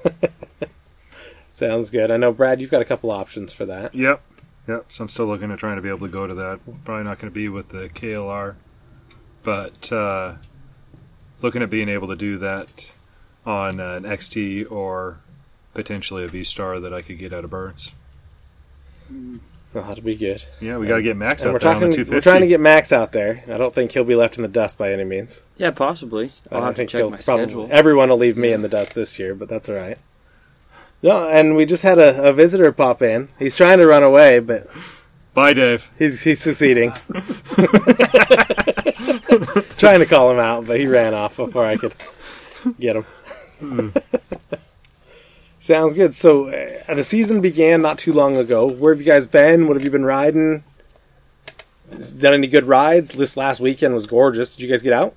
[1.49, 2.11] Sounds good.
[2.11, 3.95] I know, Brad, you've got a couple options for that.
[3.95, 4.23] Yep.
[4.69, 4.87] Yep.
[4.93, 6.61] So I'm still looking at trying to be able to go to that.
[6.85, 8.55] Probably not going to be with the KLR,
[9.43, 10.35] but uh,
[11.41, 12.73] looking at being able to do that
[13.45, 15.19] on an XT or
[15.75, 17.93] potentially a V Star that I could get out of Burns.
[19.75, 20.45] Oh, that'll be good.
[20.61, 21.91] Yeah, we got to get Max And out we're there on talking.
[21.91, 22.15] the 250.
[22.15, 23.43] We're trying to get Max out there.
[23.49, 25.43] I don't think he'll be left in the dust by any means.
[25.57, 26.33] Yeah, possibly.
[26.51, 27.69] I'll I have to think check my probably- schedule.
[27.71, 29.99] Everyone will leave me in the dust this year, but that's all right.
[31.03, 33.29] No, and we just had a, a visitor pop in.
[33.39, 34.69] He's trying to run away, but
[35.35, 35.91] Bye, Dave.
[35.99, 36.93] he's he's succeeding.
[39.79, 41.95] trying to call him out, but he ran off before I could
[42.79, 43.05] get him.
[45.61, 46.15] Sounds good.
[46.15, 48.67] So uh, the season began not too long ago.
[48.71, 49.67] Where have you guys been?
[49.69, 50.65] What have you been riding?
[52.21, 53.13] Done any good rides?
[53.13, 54.57] This last weekend was gorgeous.
[54.57, 55.15] Did you guys get out?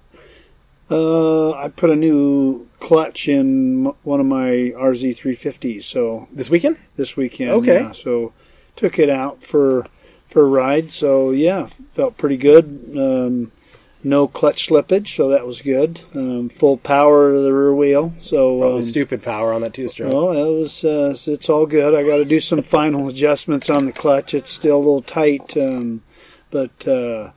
[0.91, 5.84] Uh, I put a new clutch in one of my RZ 350s.
[5.84, 6.78] So This weekend?
[6.95, 7.82] this weekend, Okay.
[7.82, 8.34] yeah, so
[8.76, 9.86] took it out for
[10.30, 10.91] for a ride.
[10.91, 12.91] So yeah, felt pretty good.
[12.98, 13.52] Um,
[14.04, 16.02] no clutch slippage, so that was good.
[16.13, 18.13] Um, full power to the rear wheel.
[18.19, 20.13] So Probably um, stupid power on that two stroke.
[20.13, 20.84] Oh, it was.
[20.86, 21.95] Uh, it's all good.
[21.95, 24.36] I got to do some final adjustments on the clutch.
[24.36, 26.04] It's still a little tight, um,
[26.52, 27.32] but uh,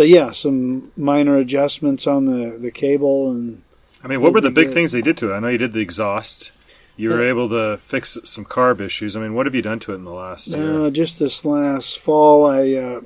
[0.00, 3.60] but yeah, some minor adjustments on the the cable and
[4.02, 4.72] I mean, what were the big good.
[4.74, 5.36] things they did to it?
[5.36, 6.52] I know you did the exhaust.
[6.96, 9.14] You were able to fix some carb issues.
[9.14, 10.86] I mean, what have you done to it in the last year?
[10.86, 13.00] uh, just this last fall, I uh,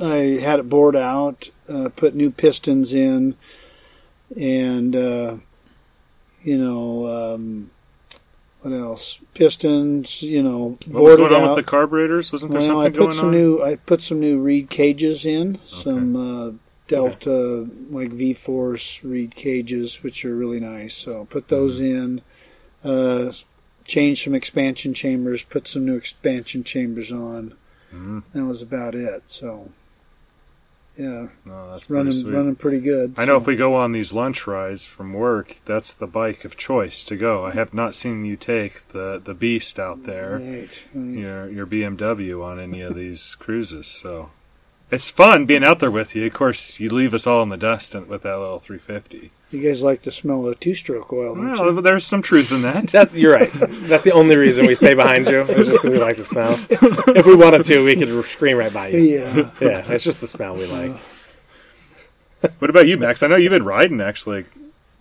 [0.00, 3.36] I had it bored out, uh, put new pistons in,
[4.36, 5.36] and uh,
[6.42, 7.70] you know um,
[8.66, 9.20] what else?
[9.34, 11.56] Pistons, you know, What was going on out.
[11.56, 12.32] with the carburetors?
[12.32, 13.30] Wasn't there Well, I put going some on?
[13.32, 13.62] new.
[13.62, 15.58] I put some new reed cages in.
[15.66, 16.52] Some uh,
[16.88, 20.94] Delta like V Force reed cages, which are really nice.
[20.94, 21.96] So put those Mm-hmm.
[22.02, 22.22] in.
[22.84, 23.32] Uh,
[23.84, 25.44] changed some expansion chambers.
[25.44, 27.54] Put some new expansion chambers on.
[27.94, 28.24] Mhm.
[28.32, 29.22] That was about it.
[29.26, 29.70] So
[30.98, 33.14] yeah, No, that's it's running running pretty good.
[33.16, 36.56] I know if we go on these lunch rides from work, that's the bike of
[36.56, 37.44] choice to go.
[37.46, 41.18] I have not seen you take the, the Beast out there, Right, right.
[41.18, 43.86] your your BMW on any of these cruises.
[43.86, 44.30] So
[44.90, 46.26] it's fun being out there with you.
[46.26, 49.30] Of course, you leave us all in the dust with that little 350.
[49.50, 51.80] You guys like the smell of two-stroke oil, don't Well, you?
[51.80, 52.88] there's some truth in that.
[52.92, 53.50] That you're right.
[53.52, 55.42] That's the only reason we stay behind you.
[55.42, 56.58] It's just because we like the smell.
[56.70, 58.98] If we wanted to, we could scream right by you.
[58.98, 59.50] Yeah.
[59.60, 60.92] Yeah, it's just the smell we like.
[62.58, 63.22] What about you, Max?
[63.22, 64.44] I know you've been riding actually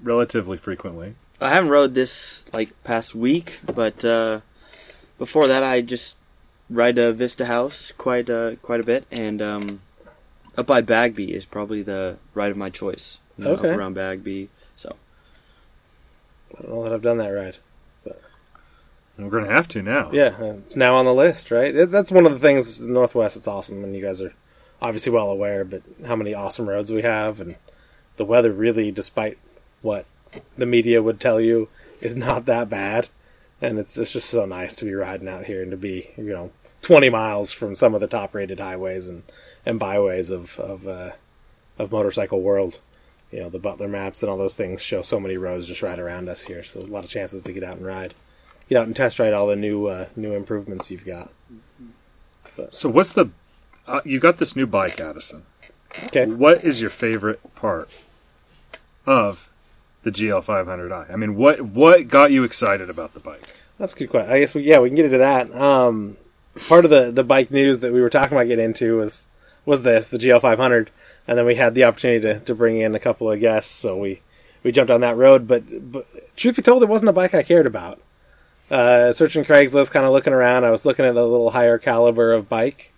[0.02, 1.16] relatively frequently.
[1.40, 4.40] I haven't rode this like past week, but uh,
[5.20, 6.18] before that, I just
[6.70, 9.82] ride a Vista House quite uh, quite a bit, and um,
[10.58, 13.20] up by Bagby is probably the ride of my choice.
[13.38, 13.72] you know, Okay.
[13.72, 14.50] up around Bagby.
[14.76, 14.96] So
[16.58, 17.58] I don't know that I've done that ride.
[18.04, 18.22] But
[19.18, 20.10] we're going to have to now.
[20.12, 21.74] Yeah, it's now on the list, right?
[21.76, 23.38] It, that's one of the things in the Northwest.
[23.38, 24.34] It's awesome, and you guys are
[24.82, 25.64] obviously well aware.
[25.66, 27.56] But how many awesome roads we have, and
[28.18, 29.38] the weather really, despite
[29.82, 30.06] what
[30.58, 31.70] the media would tell you,
[32.02, 33.08] is not that bad.
[33.62, 36.24] And it's it's just so nice to be riding out here and to be you
[36.26, 39.24] know 20 miles from some of the top rated highways and
[39.66, 41.12] and byways of of uh,
[41.78, 42.82] of motorcycle world.
[43.32, 45.98] You know the Butler maps and all those things show so many roads just right
[45.98, 48.14] around us here, so a lot of chances to get out and ride
[48.70, 51.32] get out and test ride all the new uh, new improvements you've got.
[52.72, 53.28] So what's the?
[53.88, 55.44] Uh, you got this new bike, Addison.
[56.06, 56.26] Okay.
[56.26, 57.94] What is your favorite part
[59.06, 59.52] of
[60.06, 61.12] the GL500i?
[61.12, 63.44] I mean, what what got you excited about the bike?
[63.78, 64.32] That's a good question.
[64.32, 65.54] I guess we yeah we can get into that.
[65.54, 66.16] Um,
[66.70, 69.28] part of the the bike news that we were talking about getting into was
[69.66, 70.92] was this the GL 500,
[71.28, 73.98] and then we had the opportunity to, to bring in a couple of guests, so
[73.98, 74.22] we
[74.64, 75.48] we jumped on that road.
[75.48, 76.06] But but
[76.38, 78.00] truth be told, it wasn't a bike I cared about.
[78.70, 82.34] Uh, searching Craigslist, kind of looking around, I was looking at a little higher caliber
[82.34, 82.92] of bike,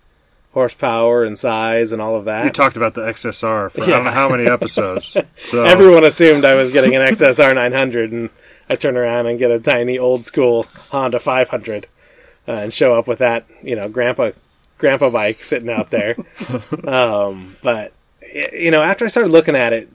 [0.58, 2.46] horsepower and size and all of that.
[2.46, 5.16] You talked about the XSR for I don't know how many episodes.
[5.38, 8.32] So Everyone assumed I was getting an XSR 900, and
[8.68, 11.86] I turn around and get a tiny old school Honda 500,
[12.48, 14.32] uh, and show up with that, you know, grandpa
[14.80, 16.16] grandpa bike sitting out there.
[16.88, 17.94] um, but
[18.34, 19.90] you know, after I started looking at it,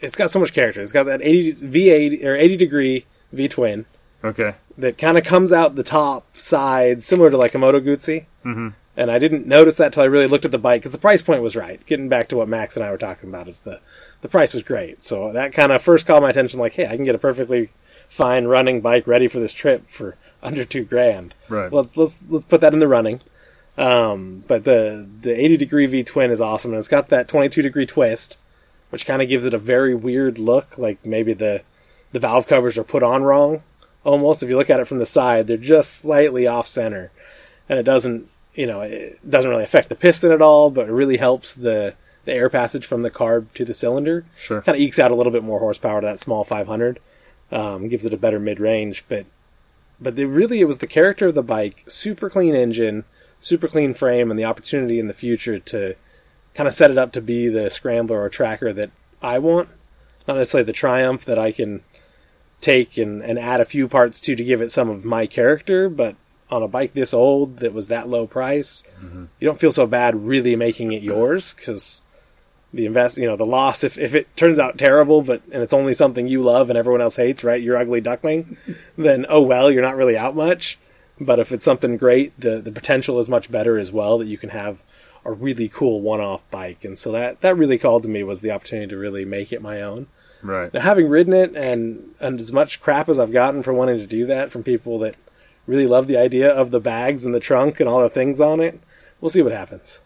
[0.00, 0.80] it's got so much character.
[0.80, 3.84] It's got that 80 V80 or 80 degree V twin
[4.24, 4.54] Okay.
[4.78, 8.24] that kind of comes out the top side, similar to like a Moto Guzzi.
[8.46, 8.68] Mm-hmm.
[8.96, 11.20] And I didn't notice that till I really looked at the bike because the price
[11.20, 11.84] point was right.
[11.86, 13.80] Getting back to what Max and I were talking about is the
[14.20, 15.02] the price was great.
[15.02, 16.60] So that kind of first caught my attention.
[16.60, 17.70] Like, hey, I can get a perfectly
[18.08, 21.34] fine running bike ready for this trip for under two grand.
[21.48, 21.72] Right.
[21.72, 23.20] Let's let's let's put that in the running.
[23.76, 27.62] Um, but the the 80 degree V twin is awesome, and it's got that 22
[27.62, 28.38] degree twist,
[28.90, 30.78] which kind of gives it a very weird look.
[30.78, 31.62] Like maybe the
[32.12, 33.64] the valve covers are put on wrong.
[34.04, 37.10] Almost, if you look at it from the side, they're just slightly off center,
[37.68, 40.92] and it doesn't you know it doesn't really affect the piston at all, but it
[40.92, 44.24] really helps the the air passage from the carb to the cylinder.
[44.36, 44.62] Sure.
[44.62, 46.98] Kind of ekes out a little bit more horsepower to that small 500.
[47.52, 49.26] Um, gives it a better mid range, but
[50.00, 53.04] but they really it was the character of the bike, super clean engine,
[53.40, 55.94] super clean frame, and the opportunity in the future to
[56.54, 58.90] kind of set it up to be the scrambler or tracker that
[59.22, 59.68] I want.
[60.26, 61.82] Not necessarily the Triumph that I can
[62.60, 65.88] take and, and add a few parts to to give it some of my character,
[65.88, 66.16] but
[66.54, 69.24] on a bike this old that was that low price, mm-hmm.
[69.40, 72.02] you don't feel so bad really making it yours because
[72.72, 75.72] the invest, you know, the loss if, if it turns out terrible, but and it's
[75.72, 77.62] only something you love and everyone else hates, right?
[77.62, 78.56] You're ugly duckling,
[78.96, 80.78] then oh well, you're not really out much.
[81.20, 84.38] But if it's something great, the the potential is much better as well that you
[84.38, 84.82] can have
[85.24, 88.50] a really cool one-off bike, and so that that really called to me was the
[88.50, 90.08] opportunity to really make it my own.
[90.42, 90.74] Right.
[90.74, 94.06] Now, having ridden it and and as much crap as I've gotten for wanting to
[94.06, 95.14] do that from people that
[95.66, 98.60] really love the idea of the bags and the trunk and all the things on
[98.60, 98.80] it,
[99.20, 100.00] we'll see what happens.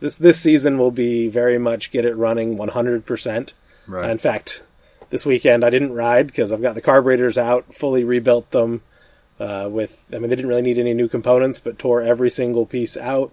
[0.00, 3.52] This this season will be very much get it running 100%.
[3.86, 4.10] Right.
[4.10, 4.62] In fact,
[5.10, 8.82] this weekend I didn't ride because I've got the carburetors out, fully rebuilt them
[9.40, 10.06] uh, with.
[10.12, 13.32] I mean, they didn't really need any new components, but tore every single piece out,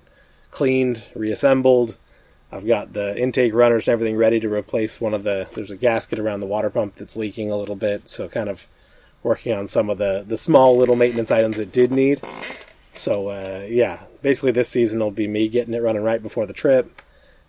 [0.51, 1.97] cleaned, reassembled.
[2.51, 5.49] I've got the intake runners and everything ready to replace one of the.
[5.53, 8.67] There's a gasket around the water pump that's leaking a little bit, so kind of
[9.25, 12.21] working on some of the the small little maintenance items it did need.
[12.93, 16.53] So uh, yeah, basically this season will be me getting it running right before the
[16.53, 17.01] trip,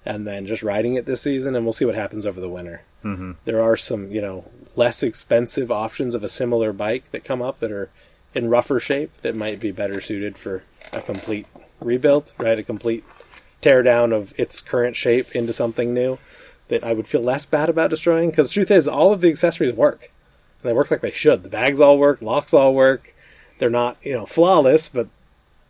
[0.04, 2.82] and then just riding it this season, and we'll see what happens over the winter.
[3.04, 3.32] Mm-hmm.
[3.44, 7.60] There are some you know less expensive options of a similar bike that come up
[7.60, 7.90] that are
[8.34, 11.46] in rougher shape that might be better suited for a complete
[11.80, 12.58] rebuild, right?
[12.58, 13.04] A complete
[13.60, 16.18] tear down of its current shape into something new
[16.68, 18.30] that I would feel less bad about destroying.
[18.30, 20.10] Because the truth is, all of the accessories work.
[20.66, 21.42] They work like they should.
[21.42, 23.14] The bags all work, locks all work.
[23.59, 25.09] They're not, you know, flawless, but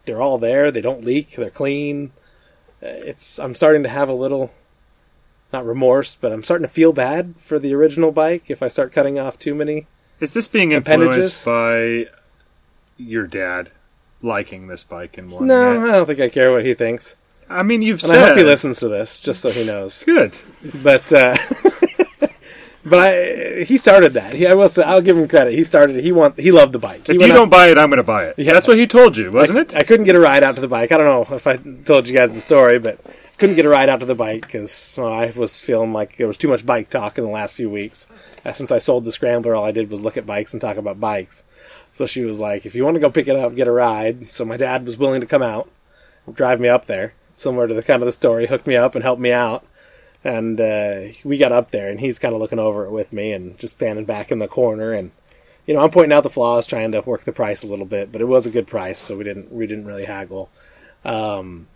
[0.04, 0.70] they're all there.
[0.70, 1.36] They don't leak.
[1.36, 2.12] They're clean.
[2.82, 3.38] It's.
[3.38, 4.52] I'm starting to have a little,
[5.52, 8.92] not remorse, but I'm starting to feel bad for the original bike if I start
[8.92, 9.86] cutting off too many.
[10.20, 12.06] Is this being influenced by
[12.96, 13.70] your dad
[14.22, 15.88] liking this bike and wanting No, it?
[15.88, 17.16] I don't think I care what he thinks.
[17.48, 20.02] I mean, you've And said I hope he listens to this, just so he knows.
[20.02, 20.32] Good.
[20.82, 21.36] but uh,
[22.88, 24.32] but I, he started that.
[24.32, 25.54] He, I will say, I'll give him credit.
[25.54, 25.96] He started.
[25.96, 26.38] He want.
[26.38, 27.06] He loved the bike.
[27.06, 28.38] He If you don't buy it, I'm going to buy it.
[28.38, 28.52] Yeah.
[28.52, 29.74] That's what he told you, wasn't I, it?
[29.74, 30.92] I couldn't get a ride out to the bike.
[30.92, 33.00] I don't know if I told you guys the story, but
[33.38, 36.26] couldn't get a ride out to the bike because well, I was feeling like there
[36.26, 38.08] was too much bike talk in the last few weeks.
[38.44, 40.76] Uh, since I sold the Scrambler, all I did was look at bikes and talk
[40.76, 41.44] about bikes.
[41.92, 44.30] So she was like, "If you want to go pick it up, get a ride."
[44.30, 45.68] So my dad was willing to come out,
[46.32, 49.02] drive me up there, similar to the kind of the story, hook me up and
[49.02, 49.64] help me out.
[50.26, 53.30] And uh, we got up there, and he's kind of looking over it with me,
[53.30, 55.12] and just standing back in the corner, and
[55.66, 58.10] you know, I'm pointing out the flaws, trying to work the price a little bit,
[58.10, 60.50] but it was a good price, so we didn't we didn't really haggle.
[61.04, 61.68] Um,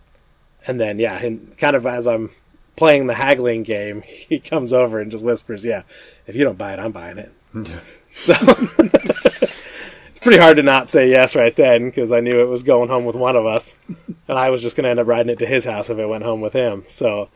[0.67, 2.29] and then yeah, and kind of as I'm
[2.75, 5.83] playing the haggling game, he comes over and just whispers, "Yeah,
[6.27, 7.31] if you don't buy it, I'm buying it."
[8.13, 12.61] So it's pretty hard to not say yes right then because I knew it was
[12.61, 15.31] going home with one of us, and I was just going to end up riding
[15.31, 16.83] it to his house if it went home with him.
[16.87, 17.29] So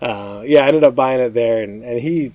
[0.00, 2.32] uh, yeah, I ended up buying it there, and, and he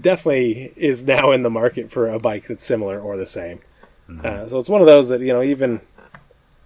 [0.00, 3.60] definitely is now in the market for a bike that's similar or the same.
[4.24, 5.80] Uh, so it's one of those that you know, even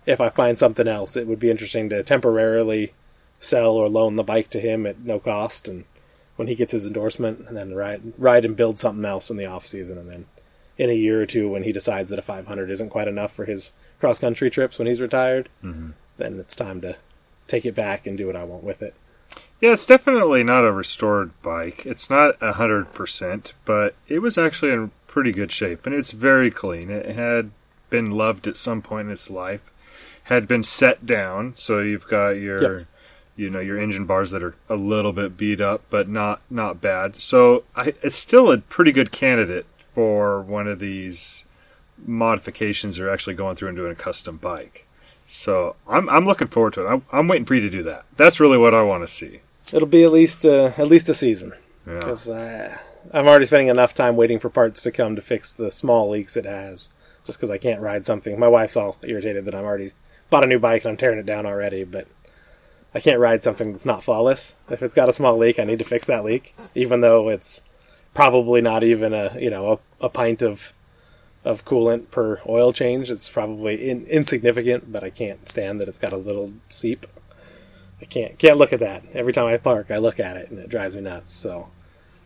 [0.06, 2.92] if I find something else, it would be interesting to temporarily
[3.38, 5.84] sell or loan the bike to him at no cost, and
[6.36, 9.46] when he gets his endorsement, and then ride ride and build something else in the
[9.46, 10.26] off season, and then
[10.78, 13.44] in a year or two when he decides that a 500 isn't quite enough for
[13.46, 15.48] his cross country trips when he's retired,
[16.18, 16.96] then it's time to
[17.46, 18.94] take it back and do what I want with it.
[19.60, 21.86] Yeah, it's definitely not a restored bike.
[21.86, 26.10] It's not a hundred percent, but it was actually in pretty good shape, and it's
[26.12, 26.90] very clean.
[26.90, 27.50] It had
[27.88, 29.72] been loved at some point in its life,
[30.24, 32.86] had been set down, so you've got your, Yep.
[33.36, 36.82] you know, your engine bars that are a little bit beat up, but not not
[36.82, 37.20] bad.
[37.22, 39.64] So I, it's still a pretty good candidate
[39.94, 41.44] for one of these
[42.06, 44.86] modifications or actually going through and doing a custom bike.
[45.26, 46.90] So I'm I'm looking forward to it.
[46.90, 48.04] I'm, I'm waiting for you to do that.
[48.16, 49.40] That's really what I want to see.
[49.72, 51.52] It'll be at least uh, at least a season.
[51.86, 51.98] Yeah.
[51.98, 52.76] because uh,
[53.12, 56.36] I'm already spending enough time waiting for parts to come to fix the small leaks
[56.36, 56.90] it has.
[57.26, 58.38] Just because I can't ride something.
[58.38, 59.92] My wife's all irritated that I'm already
[60.30, 62.06] bought a new bike and I'm tearing it down already, but
[62.94, 64.54] I can't ride something that's not flawless.
[64.70, 67.62] If it's got a small leak, I need to fix that leak, even though it's
[68.14, 70.72] probably not even a you know a, a pint of
[71.44, 73.10] of coolant per oil change.
[73.10, 77.06] It's probably in, insignificant, but I can't stand that it's got a little seep.
[78.00, 79.04] I can't can't look at that.
[79.14, 81.32] Every time I park, I look at it and it drives me nuts.
[81.32, 81.68] So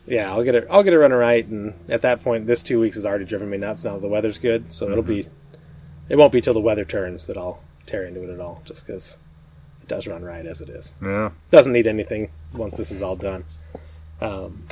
[0.07, 0.67] yeah, I'll get it.
[0.71, 3.51] I'll get it running right, and at that point, this two weeks has already driven
[3.51, 3.85] me nuts.
[3.85, 5.29] Now the weather's good, so it'll be.
[6.09, 8.85] It won't be till the weather turns that I'll tear into it at all, just
[8.85, 9.19] because
[9.81, 10.95] it does run right as it is.
[11.01, 11.31] Yeah.
[11.53, 13.45] Doesn't need anything once this is all done.
[14.21, 14.65] Um,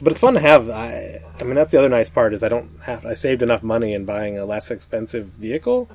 [0.00, 0.70] but it's fun to have.
[0.70, 3.04] I, I mean, that's the other nice part is I don't have.
[3.04, 5.90] I saved enough money in buying a less expensive vehicle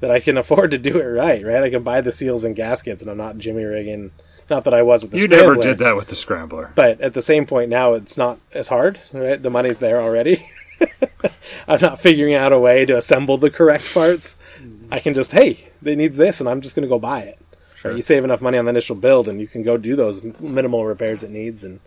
[0.00, 1.44] that I can afford to do it right.
[1.44, 4.10] Right, I can buy the seals and gaskets, and I'm not jimmy rigging.
[4.50, 5.64] Not that I was with the You never Scrambler.
[5.64, 6.72] did that with the scrambler.
[6.74, 9.00] But at the same point now, it's not as hard.
[9.12, 10.38] Right, the money's there already.
[11.68, 14.36] I'm not figuring out a way to assemble the correct parts.
[14.90, 17.38] I can just, hey, it needs this, and I'm just going to go buy it.
[17.82, 20.22] Right, You save enough money on the initial build, and you can go do those
[20.40, 21.80] minimal repairs it needs, and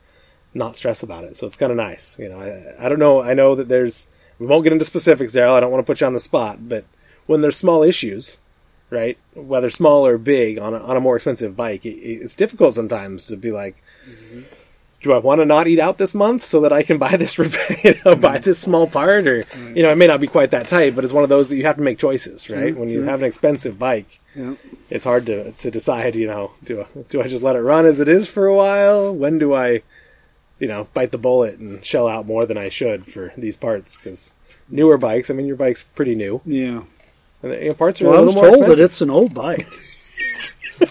[0.56, 1.36] not stress about it.
[1.36, 2.18] So it's kind of nice.
[2.18, 3.22] You know, I, I don't know.
[3.22, 4.08] I know that there's.
[4.40, 5.54] We won't get into specifics, Daryl.
[5.56, 6.86] I don't want to put you on the spot, but
[7.28, 8.40] when there's small issues,
[8.90, 12.74] right, whether small or big, on a, on a more expensive bike, it, it's difficult
[12.74, 14.42] sometimes to be like, mm-hmm.
[15.02, 17.38] do I want to not eat out this month so that I can buy this
[17.84, 18.44] you know, buy mm-hmm.
[18.44, 19.78] this small part, or mm-hmm.
[19.78, 21.58] you know, it may not be quite that tight, but it's one of those that
[21.58, 22.76] you have to make choices, right?
[22.76, 24.56] when you have an expensive bike, Yeah.
[24.90, 26.16] it's hard to to decide.
[26.16, 28.56] You know, do I, do I just let it run as it is for a
[28.56, 29.14] while?
[29.14, 29.82] When do I,
[30.60, 33.98] you know, bite the bullet and shell out more than I should for these parts?
[33.98, 34.34] Because
[34.70, 36.84] newer bikes, I mean, your bike's pretty new, Yeah.
[37.44, 39.02] And the you know, parts are Well, a I little was more told that it's
[39.02, 39.66] an old bike.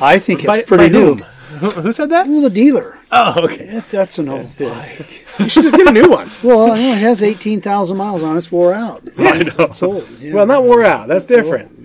[0.00, 1.16] I think it's By- pretty by new.
[1.58, 2.28] Who, who said that?
[2.28, 2.98] Well, the dealer.
[3.10, 3.66] Oh, okay.
[3.66, 5.24] That, that's an old bike.
[5.38, 6.32] You should just get a new one.
[6.42, 8.38] Well, you know, it has 18,000 miles on it.
[8.38, 9.02] It's wore out.
[9.16, 9.54] Yeah, I know.
[9.60, 10.08] It's old.
[10.18, 10.34] Yeah.
[10.34, 11.06] Well, not wore out.
[11.06, 11.76] That's different.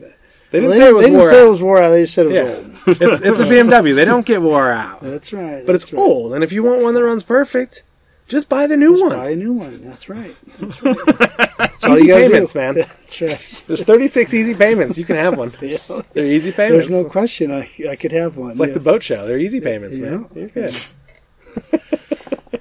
[0.50, 1.46] They didn't Well, say it was they didn't wore say out.
[1.46, 1.90] it was wore out.
[1.92, 3.04] They just said it was Yeah.
[3.06, 3.14] old.
[3.14, 3.94] it's, it's a BMW.
[3.94, 5.02] They don't get wore out.
[5.02, 5.64] That's right.
[5.68, 6.00] But it's right.
[6.00, 7.84] old, and if you want one that runs perfect,
[8.28, 9.18] just buy the new Just one.
[9.18, 9.82] buy a new one.
[9.82, 10.36] That's right.
[10.60, 10.98] That's right.
[11.58, 12.60] That's Easy payments, do.
[12.60, 12.76] man.
[12.76, 13.64] That's right.
[13.68, 14.98] There's 36 easy payments.
[14.98, 15.52] You can have one.
[15.62, 15.78] Yeah.
[16.14, 16.88] They're easy payments.
[16.88, 18.52] There's no question I, I could have one.
[18.52, 18.84] it's like yes.
[18.84, 19.26] the boat show.
[19.28, 20.28] They're easy payments, man.
[20.34, 20.40] Yeah.
[20.40, 20.74] You're good.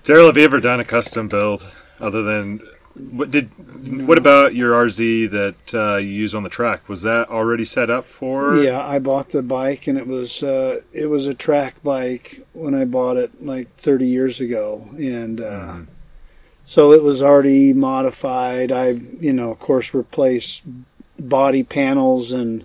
[0.04, 1.64] Daryl, have you ever done a custom build
[2.00, 2.60] other than
[2.94, 3.50] what did?
[4.06, 6.88] What about your RZ that uh, you use on the track?
[6.88, 8.56] Was that already set up for?
[8.56, 12.74] Yeah, I bought the bike, and it was uh, it was a track bike when
[12.74, 15.84] I bought it like 30 years ago, and uh, Mm-hmm.
[16.64, 18.70] so it was already modified.
[18.72, 20.62] I, you know, of course, replaced
[21.18, 22.64] body panels and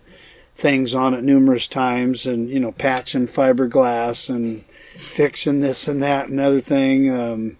[0.55, 4.63] things on it numerous times, and you know, patching fiberglass and
[4.97, 7.09] fixing this and that and other thing.
[7.11, 7.57] Um,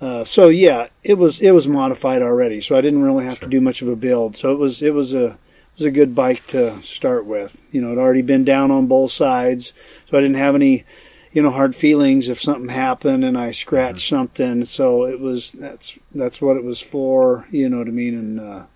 [0.00, 3.46] uh, so yeah, it was it was modified already, so I didn't really have to
[3.46, 4.36] do much of a build.
[4.36, 5.38] So it was it was a it
[5.76, 7.62] was a good bike to start with.
[7.70, 9.74] You know, it already been down on both sides,
[10.08, 10.84] so I didn't have any,
[11.32, 14.64] you know, hard feelings if something happened and I scratched something.
[14.64, 17.46] So it was that's that's what it was for.
[17.50, 18.14] You know what I mean?
[18.14, 18.66] And uh,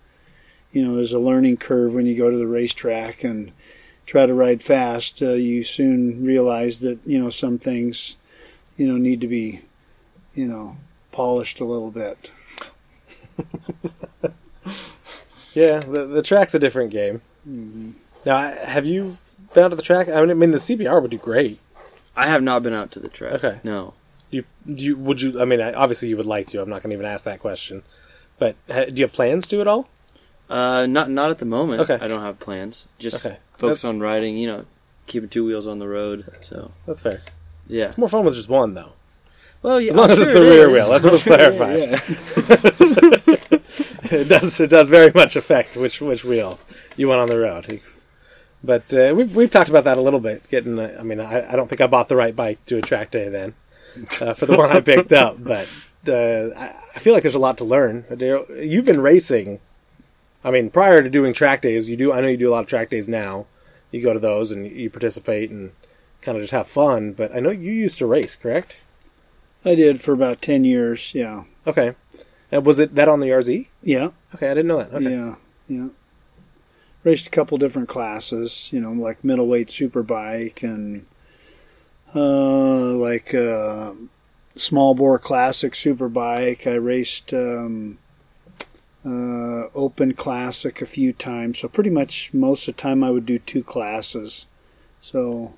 [0.71, 3.51] you know, there's a learning curve when you go to the racetrack and
[4.05, 5.23] try to ride fast.
[5.23, 8.15] Uh, you soon realize that you know some things,
[8.77, 9.61] you know, need to be,
[10.35, 10.77] you know,
[11.15, 12.31] polished a little bit.
[15.53, 17.21] Yeah, the, the track's a different game.
[18.25, 19.17] Now, have you
[19.53, 20.09] been out to the track?
[20.09, 21.59] I mean, I mean, the CBR would do great.
[22.13, 23.35] I have not been out to the track.
[23.35, 23.61] Okay.
[23.63, 23.93] No.
[24.31, 24.43] Do you,
[24.75, 25.39] do you, would you?
[25.41, 26.61] I mean, obviously you would like to.
[26.61, 27.83] I'm not going to even ask that question.
[28.37, 29.87] But do you have plans to at all?
[30.49, 31.79] Uh, not not at the moment.
[31.89, 32.03] Okay.
[32.03, 32.85] I don't have plans.
[32.99, 33.37] Just Okay.
[33.57, 34.35] focus on riding.
[34.35, 34.65] You know,
[35.07, 36.25] keeping two wheels on the road.
[36.41, 37.21] So That's fair.
[37.67, 37.85] yeah.
[37.85, 38.91] It's more fun with just one, though.
[39.65, 39.89] Well, yeah.
[39.89, 40.73] As long I'm as it's the it rear is.
[40.73, 40.89] wheel.
[40.91, 41.73] Let's, let's clarify.
[41.73, 41.99] Yeah.
[44.19, 44.59] it does.
[44.59, 46.59] It does very much affect which which wheel
[46.95, 47.81] you want on the road.
[48.63, 50.47] But uh, we've we've talked about that a little bit.
[50.51, 52.81] Getting, uh, I mean, I, I don't think I bought the right bike to a
[52.83, 53.55] track day then
[54.21, 55.37] uh, for the one I picked up.
[55.43, 55.67] But
[56.07, 58.05] uh, I, I feel like there's a lot to learn.
[58.19, 59.61] You've been racing.
[60.43, 62.13] I mean, prior to doing track days, you do.
[62.13, 63.47] I know you do a lot of track days now.
[63.89, 65.71] You go to those and you participate and
[66.21, 67.13] kind of just have fun.
[67.13, 68.83] But I know you used to race, correct?
[69.65, 71.13] I did for about ten years.
[71.15, 71.95] Yeah, Okay.
[72.51, 73.65] And was it that on the RZ?
[73.81, 74.93] yeah, Okay, I didn't know that.
[74.93, 75.11] Okay.
[75.11, 75.35] yeah,
[75.67, 75.87] yeah.
[77.03, 78.69] Raced a couple different classes.
[78.71, 81.05] You know, like middleweight superbike and
[82.15, 83.93] uh, like uh,
[84.55, 86.65] small bore classic superbike.
[86.67, 87.97] I raced um,
[89.05, 91.59] uh, open classic a few times.
[91.59, 94.45] So pretty much most of the time I would do two classes.
[95.01, 95.53] So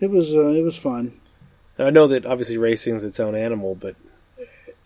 [0.00, 1.20] it was uh, it was fun.
[1.78, 3.96] Now, I know that obviously racing is its own animal, but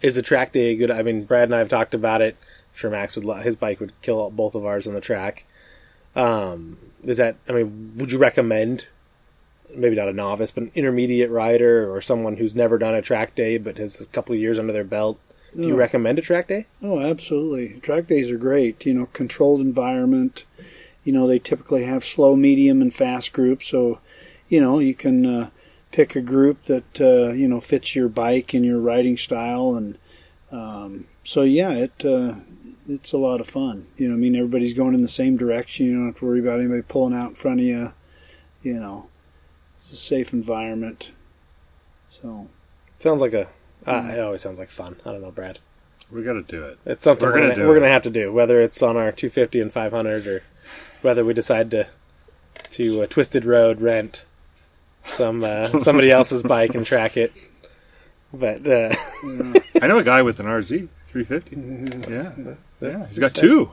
[0.02, 0.90] is a track day good?
[0.90, 2.36] I mean, Brad and I have talked about it.
[2.40, 5.44] I'm sure Max would his bike would kill both of ours on the track.
[6.16, 7.36] Um, is that?
[7.48, 8.86] I mean, would you recommend?
[9.72, 13.36] Maybe not a novice, but an intermediate rider or someone who's never done a track
[13.36, 15.20] day but has a couple of years under their belt.
[15.54, 15.76] Do you No.
[15.76, 16.66] recommend a track day?
[16.82, 17.78] Oh, absolutely.
[17.80, 18.84] Track days are great.
[18.84, 20.44] You know, controlled environment.
[21.04, 23.68] You know, they typically have slow, medium, and fast groups.
[23.68, 24.00] So,
[24.48, 25.50] you know, you can uh,
[25.92, 29.98] pick a group that uh, you know fits your bike and your riding style, and
[30.50, 32.34] um, so yeah, it uh,
[32.88, 33.86] it's a lot of fun.
[33.96, 35.86] You know, I mean, everybody's going in the same direction.
[35.86, 37.92] You don't have to worry about anybody pulling out in front of you.
[38.62, 39.08] You know,
[39.76, 41.12] it's a safe environment.
[42.08, 42.48] So,
[42.98, 43.48] Sounds like a.
[43.86, 44.96] Uh, it always sounds like fun.
[45.06, 45.58] I don't know, Brad.
[46.10, 46.78] We got to do it.
[46.84, 47.80] It's something We're we're, gonna gonna, we're it.
[47.80, 50.42] gonna have to do, whether it's on our 250 and 500 or
[51.02, 51.88] whether we decide to
[52.70, 54.24] to a Twisted Road rent
[55.04, 57.32] some uh, somebody else's bike and track it.
[58.32, 58.94] But uh,
[59.82, 62.10] I know a guy with an RZ 350.
[62.10, 63.70] Yeah, yeah, he's got two.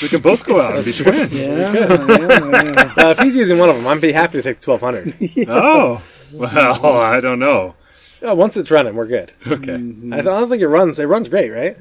[0.00, 1.34] We can both go out and be twins.
[1.34, 2.92] yeah, yeah, yeah.
[2.96, 5.48] uh, if he's using one of them, I'd be happy to take the 1200.
[5.48, 6.02] Oh,
[6.32, 7.74] well, I don't know.
[8.22, 9.32] Oh, once it's running, we're good.
[9.46, 9.74] Okay.
[9.74, 10.98] I, th- I don't think it runs.
[10.98, 11.76] It runs great, right?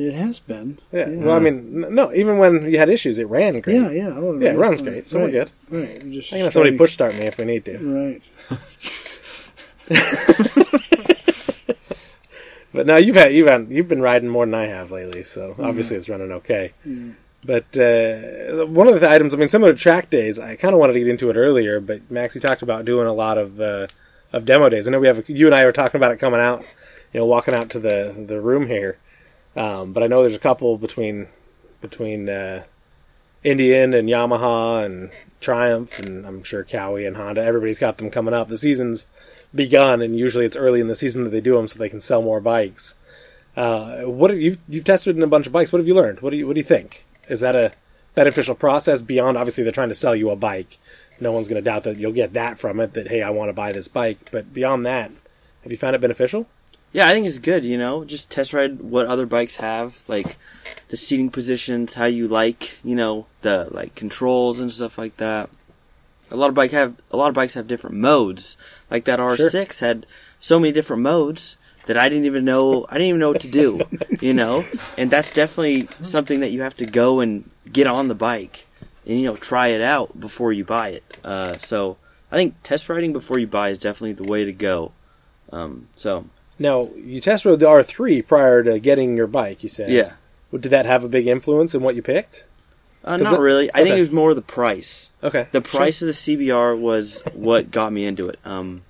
[0.00, 0.78] It has been.
[0.92, 1.08] Yeah.
[1.10, 2.10] Well, I mean, n- no.
[2.14, 3.74] Even when you had issues, it ran great.
[3.82, 4.14] Yeah, yeah.
[4.16, 5.50] Oh, Yeah, it runs great, so we're good.
[5.70, 6.02] Right.
[6.02, 7.78] We're Just I can have somebody push start me if we need to.
[7.78, 8.22] Right.
[12.72, 15.56] But now you've had you've had you've been riding more than I have lately, so
[15.58, 16.72] obviously it's running okay.
[17.44, 20.78] But uh, one of the items, I mean, similar to track days, I kind of
[20.78, 23.60] wanted to get into it earlier, but Max, you talked about doing a lot of
[23.60, 23.88] uh,
[24.32, 24.86] of demo days.
[24.86, 26.60] I know we have a, you and I were talking about it coming out,
[27.12, 28.98] you know, walking out to the the room here.
[29.56, 31.28] Um, but I know there's a couple between
[31.80, 32.64] between uh,
[33.42, 37.42] Indian and Yamaha and Triumph, and I'm sure Kawi and Honda.
[37.42, 38.48] Everybody's got them coming up.
[38.48, 39.06] The season's
[39.54, 42.00] begun, and usually it's early in the season that they do them so they can
[42.00, 42.94] sell more bikes.
[43.56, 45.72] Uh, what have you've you've tested in a bunch of bikes?
[45.72, 46.20] What have you learned?
[46.20, 47.04] What do you what do you think?
[47.28, 47.72] Is that a
[48.14, 50.78] beneficial process beyond obviously they're trying to sell you a bike?
[51.20, 52.94] No one's going to doubt that you'll get that from it.
[52.94, 54.30] That hey, I want to buy this bike.
[54.30, 55.10] But beyond that,
[55.62, 56.46] have you found it beneficial?
[56.92, 60.36] Yeah, I think it's good, you know, just test ride what other bikes have, like
[60.88, 65.50] the seating positions, how you like, you know, the like controls and stuff like that.
[66.32, 68.56] A lot of bike have a lot of bikes have different modes.
[68.90, 70.06] Like that R6 had
[70.40, 73.50] so many different modes that I didn't even know I didn't even know what to
[73.50, 73.82] do,
[74.20, 74.64] you know?
[74.98, 78.66] And that's definitely something that you have to go and get on the bike
[79.06, 81.18] and you know, try it out before you buy it.
[81.24, 81.98] Uh, so
[82.32, 84.92] I think test riding before you buy is definitely the way to go.
[85.52, 86.26] Um, so
[86.60, 89.62] Now you test rode the R3 prior to getting your bike.
[89.64, 90.12] You said, yeah.
[90.52, 92.44] Did that have a big influence in what you picked?
[93.02, 93.70] Uh, not it- really.
[93.74, 95.08] I think it was more the price.
[95.22, 98.38] Okay, The price of the CBR was what got me into it.
[98.44, 98.82] Um,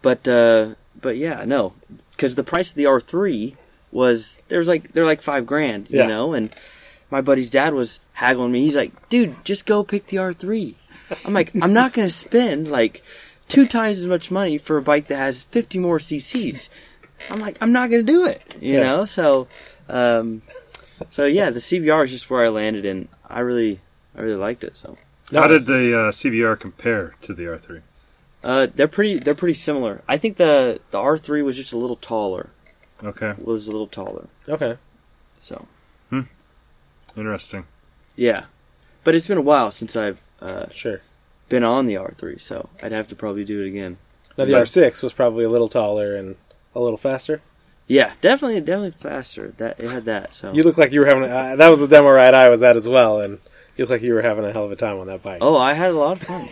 [0.00, 1.74] but uh, but yeah, no,
[2.12, 3.56] because the price of the R3
[3.90, 6.06] was there's like they're like five grand, you Yeah.
[6.08, 6.32] know.
[6.32, 6.54] And
[7.10, 8.64] my buddy's dad was haggling me.
[8.64, 10.74] He's like, "Dude, just go pick the R3."
[11.26, 13.02] I'm like, "I'm not gonna spend like
[13.52, 16.68] two times as much money for a bike that has 50 more CCs."
[17.30, 18.80] I'm like, "I'm not gonna do it," you Yeah.
[18.82, 19.04] know.
[19.04, 19.46] So,
[19.88, 20.42] um,
[21.10, 23.80] so yeah, the CBR is just where I landed, and I really
[24.16, 24.76] I really liked it.
[24.76, 24.96] So.
[25.32, 27.80] How did the uh, CBR compare to the R3?
[28.44, 29.18] Uh, they're pretty.
[29.18, 30.02] They're pretty similar.
[30.08, 32.50] I think the the R three was just a little taller.
[33.04, 34.28] Okay, Was a little taller.
[34.48, 34.76] okay.
[35.40, 35.66] So
[36.10, 36.22] Hmm.
[37.16, 37.64] interesting.
[38.16, 38.44] yeah,
[39.04, 41.00] but it's been a while since I've uh, Sure.
[41.52, 43.98] Been on the R three, so I'd have to probably do it again.
[44.36, 46.34] Now the But- R6 was probably a little taller and
[46.74, 47.40] a little faster.
[47.86, 49.48] Yeah, definitely, definitely faster.
[49.58, 50.34] That it had that.
[50.34, 51.24] So You look like you were having.
[51.24, 53.38] Uh, that was the demo ride I was at as well, and
[53.76, 55.38] you look like you were having a hell of a time on that bike.
[55.42, 56.46] oh, I had a lot of fun.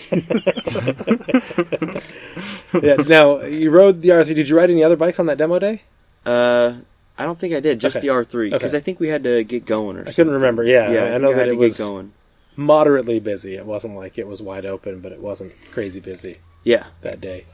[2.82, 2.96] yeah.
[2.96, 4.34] Now you rode the R3.
[4.34, 5.82] Did you ride any other bikes on that demo day?
[6.26, 6.74] uh,
[7.16, 7.80] I don't think I did.
[7.80, 8.06] Just Okay.
[8.06, 8.80] the R three because Okay.
[8.80, 10.00] I think we had to get going or.
[10.00, 10.10] Something.
[10.10, 10.64] I couldn't remember.
[10.64, 12.12] Yeah, Yeah, I, think know that to it was get going.
[12.56, 13.54] Moderately busy.
[13.56, 16.86] It wasn't like it was wide open, but it wasn't crazy busy Yeah.
[17.02, 17.46] that day.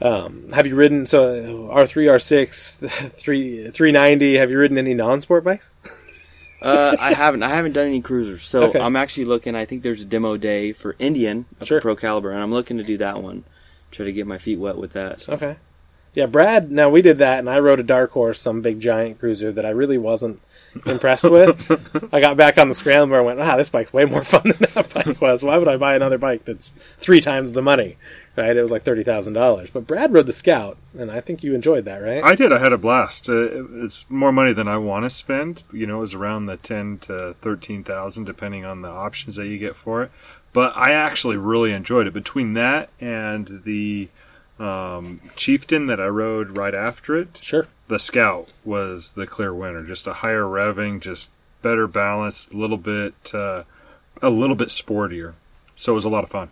[0.00, 4.34] Um, have you ridden so R three, R six, three three ninety?
[4.36, 5.70] Have you ridden any non-sport bikes?
[6.60, 7.42] Uh, I haven't.
[7.42, 8.80] I haven't done any cruisers, so Okay.
[8.80, 9.54] I'm actually looking.
[9.54, 11.80] I think there's a demo day for Indian Sure.
[11.80, 13.44] Pro Caliber, and I'm looking to do that one.
[13.90, 15.20] Try to get my feet wet with that.
[15.22, 15.34] So.
[15.34, 15.56] Okay.
[16.14, 16.70] Yeah, Brad.
[16.70, 19.64] Now we did that, and I rode a dark horse, some big giant cruiser that
[19.66, 20.40] I really wasn't
[20.86, 22.08] impressed with.
[22.12, 24.68] I got back on the scrambler and went, "Ah, this bike's way more fun than
[24.74, 25.42] that bike was.
[25.42, 27.96] Why would I buy another bike that's three times the money?"
[28.36, 28.56] Right?
[28.56, 29.70] It was like thirty thousand dollars.
[29.70, 32.24] But Brad rode the Scout, and I think you enjoyed that, right?
[32.24, 32.52] I did.
[32.52, 33.28] I had a blast.
[33.28, 35.62] Uh, it's more money than I want to spend.
[35.72, 39.46] You know, it was around the ten to thirteen thousand, depending on the options that
[39.46, 40.10] you get for it.
[40.54, 42.12] But I actually really enjoyed it.
[42.12, 44.08] Between that and the
[44.62, 47.38] um, Chieftain that I rode right after it.
[47.42, 47.66] Sure.
[47.88, 49.82] The Scout was the clear winner.
[49.82, 53.64] Just a higher revving, just better balance, a little bit, uh,
[54.22, 55.34] a little bit sportier.
[55.76, 56.50] So it was a lot of fun.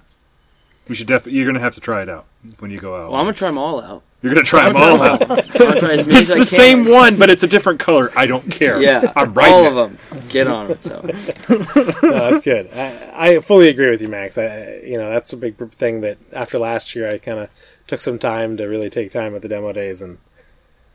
[0.89, 1.39] We should definitely.
[1.39, 2.27] You're gonna have to try it out
[2.59, 3.13] when you go out.
[3.13, 4.03] Well, I'm gonna try them all out.
[4.23, 5.31] You're gonna try them all out.
[5.31, 5.45] I'm
[5.79, 6.45] try as many It's as I the can.
[6.45, 8.11] same one, but it's a different color.
[8.15, 8.81] I don't care.
[8.81, 10.29] Yeah, I'm riding all of them.
[10.29, 10.79] Get on them.
[10.83, 11.01] So.
[12.03, 12.71] no, that's good.
[12.73, 14.37] I, I fully agree with you, Max.
[14.37, 17.49] I, you know, that's a big thing that after last year, I kind of
[17.87, 20.19] took some time to really take time with the demo days, and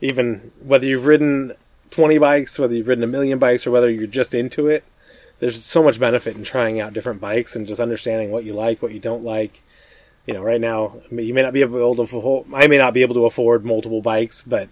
[0.00, 1.52] even whether you've ridden
[1.90, 4.84] 20 bikes, whether you've ridden a million bikes, or whether you're just into it,
[5.40, 8.80] there's so much benefit in trying out different bikes and just understanding what you like,
[8.82, 9.62] what you don't like.
[10.26, 12.02] You know, right now you may not be able to.
[12.02, 14.68] afford- I may not be able to afford multiple bikes, but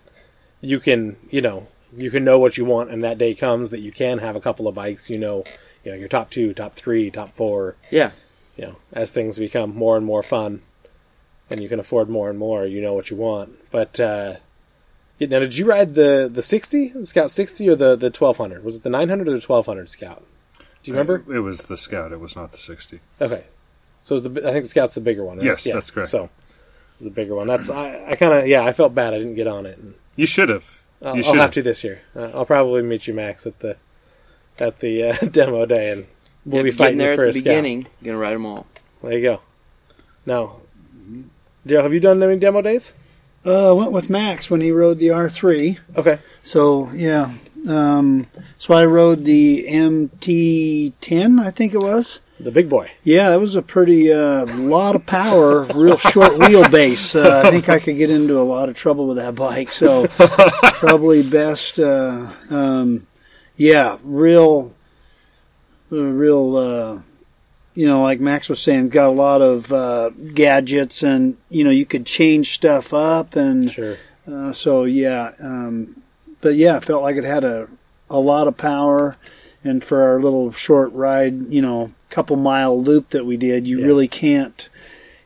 [0.61, 1.17] you can.
[1.31, 4.19] You know, you can know what you want, and that day comes that you can
[4.19, 5.09] have a couple of bikes.
[5.09, 5.45] You know,
[5.85, 7.77] you know your top two, top three, top four.
[7.91, 8.11] Yeah.
[8.57, 10.63] You know, as things become more and more fun,
[11.51, 13.71] and you can afford more and more, you know what you want.
[13.71, 14.37] But uh,
[15.19, 18.37] yeah, now, did you ride the the sixty, the Scout sixty, or the the twelve
[18.39, 18.65] hundred?
[18.65, 20.25] Was it the nine hundred or the twelve hundred Scout?
[20.59, 21.33] Do you remember?
[21.33, 22.13] It was the Scout.
[22.13, 23.01] It was not the 60.
[23.21, 23.45] Okay,
[24.05, 25.39] so it was the I think the Scout's the bigger one.
[25.39, 25.47] Right?
[25.47, 26.11] Yes, that's correct.
[26.11, 26.31] So
[26.93, 27.49] it's the bigger one.
[27.49, 29.77] That's I, I kind of yeah I felt bad I didn't get on it.
[29.79, 30.83] And You should have.
[31.03, 32.03] I'll, you I'll should have to this year.
[32.15, 33.77] Uh, I'll probably meet you, Max, at the
[34.61, 36.07] at the uh, demo day, and
[36.47, 37.45] we'll Yeah, be fighting there you at for the a Scout.
[37.45, 37.87] beginning.
[38.05, 38.67] Gonna ride them all.
[39.03, 39.41] There you go.
[40.25, 40.61] Now,
[41.67, 42.95] Joe, have you done any demo days?
[43.45, 45.79] Uh, I went with Max when he rode the R3.
[45.97, 46.19] Okay.
[46.43, 47.33] So yeah,
[47.69, 48.27] um,
[48.57, 52.21] so I rode the MT10, I think it was.
[52.45, 52.91] The big boy.
[53.03, 57.19] Yeah, that was a pretty uh, lot of power, real short wheelbase.
[57.19, 59.73] Uh, I think I could get into a lot of trouble with that bike.
[59.73, 61.79] So probably best.
[61.81, 63.07] Uh, um,
[63.57, 64.75] yeah, real,
[65.91, 66.57] real.
[66.57, 67.01] Uh,
[67.75, 71.71] you know, like Max was saying, got a lot of uh, gadgets, and you know,
[71.71, 73.97] you could change stuff up, and Sure.
[74.31, 76.03] uh, so yeah, um,
[76.41, 77.69] but yeah, felt like it had a
[78.11, 79.17] a lot of power,
[79.65, 83.81] and for our little short ride, you know, couple mile loop that we did, you
[83.81, 83.87] Yeah.
[83.87, 84.69] really can't,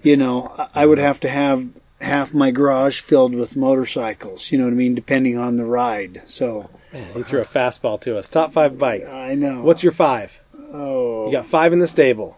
[0.04, 1.66] you know, I- I would have to have
[2.02, 6.22] half my garage filled with motorcycles, you know what I mean, depending on the ride.
[6.26, 8.28] So, Man, he threw a fastball to us.
[8.30, 9.16] Top five bikes.
[9.16, 9.64] I know.
[9.64, 10.40] What's your five?
[10.74, 12.38] oh, You got five in the stable.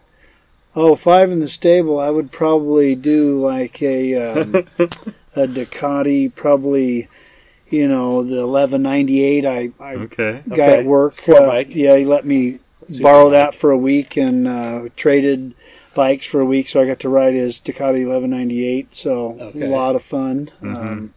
[0.74, 4.54] oh, five in the stable, I would probably do like a, um,
[5.34, 7.08] a Ducati, probably,
[7.70, 9.44] you know, the 1198.
[9.46, 10.42] I, I Okay.
[10.48, 10.78] guy Okay.
[10.80, 11.14] at work.
[11.28, 11.74] Uh, bike.
[11.74, 13.32] Yeah, he let me Super borrow bike.
[13.32, 15.54] that for a week and uh, traded
[15.96, 18.94] bikes for a week, so I got to ride his Ducati 1198.
[18.94, 19.66] So Okay.
[19.66, 20.50] a lot of fun.
[20.62, 21.14] Um,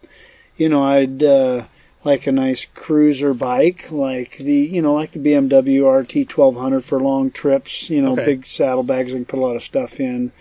[0.56, 1.66] you know, I'd uh,
[2.04, 7.00] like a nice cruiser bike, like the you know, like the BMW RT 1200 for
[7.00, 7.90] long trips.
[7.90, 8.24] You know, Okay.
[8.26, 10.32] big saddlebags I can put a lot of stuff in.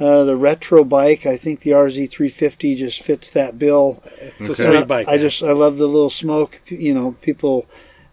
[0.00, 4.00] Uh, the retro bike, I think the RZ350 just fits that bill.
[4.38, 5.08] It's a sweet bike.
[5.08, 6.60] I just I love the little smoke.
[6.68, 7.66] You know, people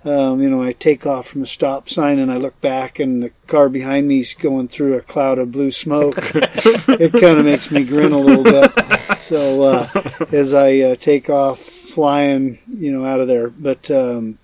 [0.05, 3.23] Um, you know, I take off from a stop sign and I look back, and
[3.23, 6.17] the car behind me is going through a cloud of blue smoke.
[6.35, 8.71] it kind of makes me grin a little bit.
[9.17, 9.89] So uh,
[10.31, 14.37] as I uh, take off flying, you know, out of there, but um,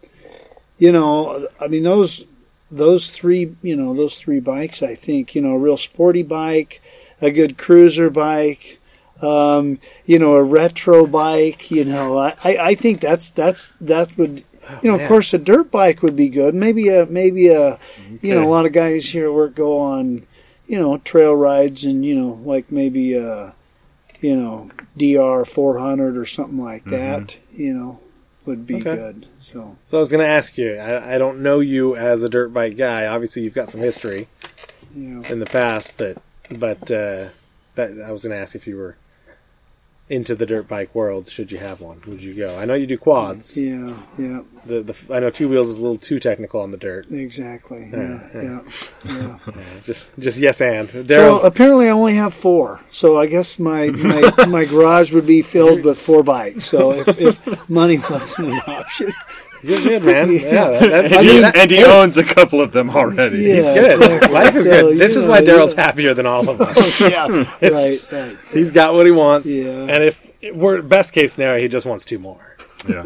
[0.79, 2.25] you know, I mean those
[2.71, 4.81] those three, you know, those three bikes.
[4.81, 6.81] I think you know, a real sporty bike,
[7.21, 8.79] a good cruiser bike.
[9.21, 11.69] Um, you know, a retro bike.
[11.69, 14.43] You know, I, I I think that's that's that would
[14.81, 16.53] you know, of course, a dirt bike would be good.
[16.55, 17.79] Maybe a maybe a
[18.21, 20.25] you know a lot of guys here at work go on
[20.65, 23.53] you know trail rides and you know like maybe a
[24.21, 27.37] you know DR 400 or something like that.
[27.53, 27.99] You know,
[28.45, 28.95] would be Okay.
[28.95, 29.27] good.
[29.39, 30.75] So So I was going to ask you.
[30.77, 33.07] I, I don't know you as a dirt bike guy.
[33.07, 34.27] Obviously, you've got some history
[34.95, 36.17] you know, in the past, but
[36.59, 37.29] but uh,
[37.75, 38.95] that I was going to ask if you were
[40.11, 41.29] into the dirt bike world.
[41.29, 42.57] Should you have one, would you go?
[42.59, 43.57] I know you do quads.
[43.57, 46.77] yeah, yeah, The, the I know two wheels is a little too technical on the
[46.77, 47.07] dirt.
[47.11, 47.89] exactly.
[47.91, 48.59] Yeah, yeah,
[49.05, 49.37] yeah.
[49.83, 52.81] Just just yes and So apparently, I only have four.
[52.89, 56.65] So I guess my my, my garage would be filled with four bikes.
[56.65, 59.13] So if, if money wasn't an option,
[59.63, 60.31] You're good, man.
[60.31, 63.37] Yeah, that, that, And, I he, that- and he owns a couple of them already.
[63.39, 63.55] Yeah.
[63.55, 64.01] he's good.
[64.01, 64.29] exactly.
[64.33, 64.97] Life is So, good.
[64.99, 66.99] This you is know, why Daryl's happier than all of us.
[67.01, 67.27] yeah,
[67.61, 68.37] right, right.
[68.51, 69.69] He's got what he wants, Yeah.
[69.69, 72.57] and if we're best case scenario, he just wants two more,
[72.87, 73.03] Yeah.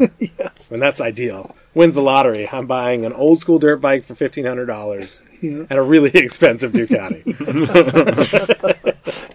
[0.70, 1.54] and that's ideal.
[1.74, 2.48] Wins the lottery.
[2.50, 5.64] I'm buying an old school dirt bike for fifteen hundred dollars Yeah.
[5.68, 7.22] and a really expensive Ducati.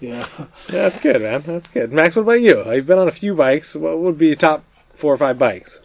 [0.02, 0.26] Yeah.
[0.26, 0.26] yeah,
[0.68, 1.44] that's good, man.
[1.46, 1.92] That's good.
[1.94, 2.72] Max, what about you?
[2.74, 3.76] You've been on a few bikes.
[3.76, 4.64] What would be your top
[4.94, 5.81] four or five bikes?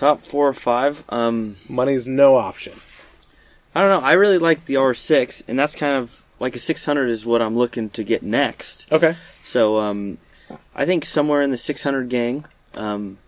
[0.00, 1.04] Top four or five.
[1.10, 2.72] Um, Money's no option.
[3.74, 4.06] I don't know.
[4.06, 7.54] I really like the R6, and that's kind of like a 600 is what I'm
[7.54, 8.90] looking to get next.
[8.90, 9.14] Okay.
[9.44, 10.16] So um,
[10.74, 12.46] I think somewhere in the 600 gang.
[12.76, 13.18] Um,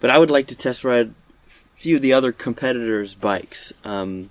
[0.00, 1.14] but I would like to test ride
[1.46, 3.72] a few of the other competitors' bikes.
[3.84, 4.30] Um,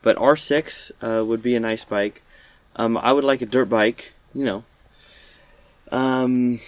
[0.00, 2.22] but R6 uh, would be a nice bike.
[2.74, 4.64] Um, I would like a dirt bike, you know.
[5.92, 6.60] Um,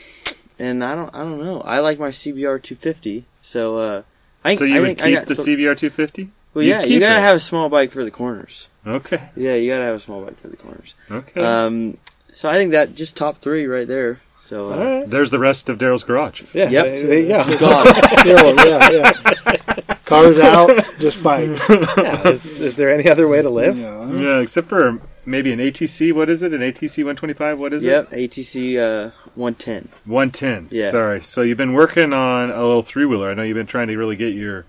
[0.59, 1.63] and I don't, I don't know.
[1.63, 3.25] I like my CBR 250.
[3.41, 4.03] So uh,
[4.45, 6.31] I So you I would think I keep got the th- CBR 250?
[6.55, 7.23] Well, You'd yeah, you gotta it.
[7.23, 8.69] have a small bike for the corners.
[8.87, 9.29] Okay.
[9.37, 10.95] Yeah, you gotta have a small bike for the corners.
[11.11, 11.41] Okay.
[11.45, 11.97] Um,
[12.33, 14.21] so I think that just top three right there.
[14.39, 15.11] So uh, All right.
[15.11, 16.43] There's the rest of Daryl's garage.
[16.55, 16.71] Yeah.
[16.71, 16.85] Yep.
[16.87, 17.59] There you go.
[17.59, 19.95] God, Yeah, yeah, yeah.
[20.07, 21.69] Cars out, just bikes.
[21.69, 23.79] Yeah, Is, is there any other way to live?
[23.79, 24.11] Yeah.
[24.11, 24.99] Yeah, except for
[25.31, 26.13] maybe an ATC.
[26.13, 26.53] What is it?
[26.53, 27.59] An ATC 125?
[27.59, 28.21] What is yep, it?
[28.21, 29.89] Yep, ATC uh, 110.
[30.05, 30.69] 110.
[30.71, 30.91] Yeah.
[30.91, 31.23] Sorry.
[31.23, 33.31] So you've been working on a little three wheeler.
[33.31, 34.67] I know you've been trying to really get your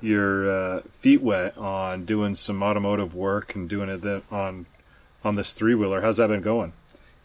[0.00, 4.66] your uh, feet wet on doing some automotive work and doing it on
[5.24, 6.02] on this three wheeler.
[6.02, 6.72] How's that been going?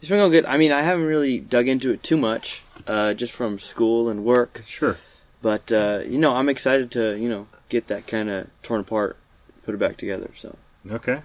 [0.00, 0.46] It's been going good.
[0.46, 4.24] I mean, I haven't really dug into it too much, uh, just from school and
[4.24, 4.62] work.
[4.66, 4.96] Sure.
[5.42, 9.16] But uh, you know, I'm excited to you know get that kind of torn apart,
[9.64, 10.30] put it back together.
[10.36, 10.56] So
[10.90, 11.22] Okay.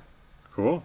[0.56, 0.84] Cool.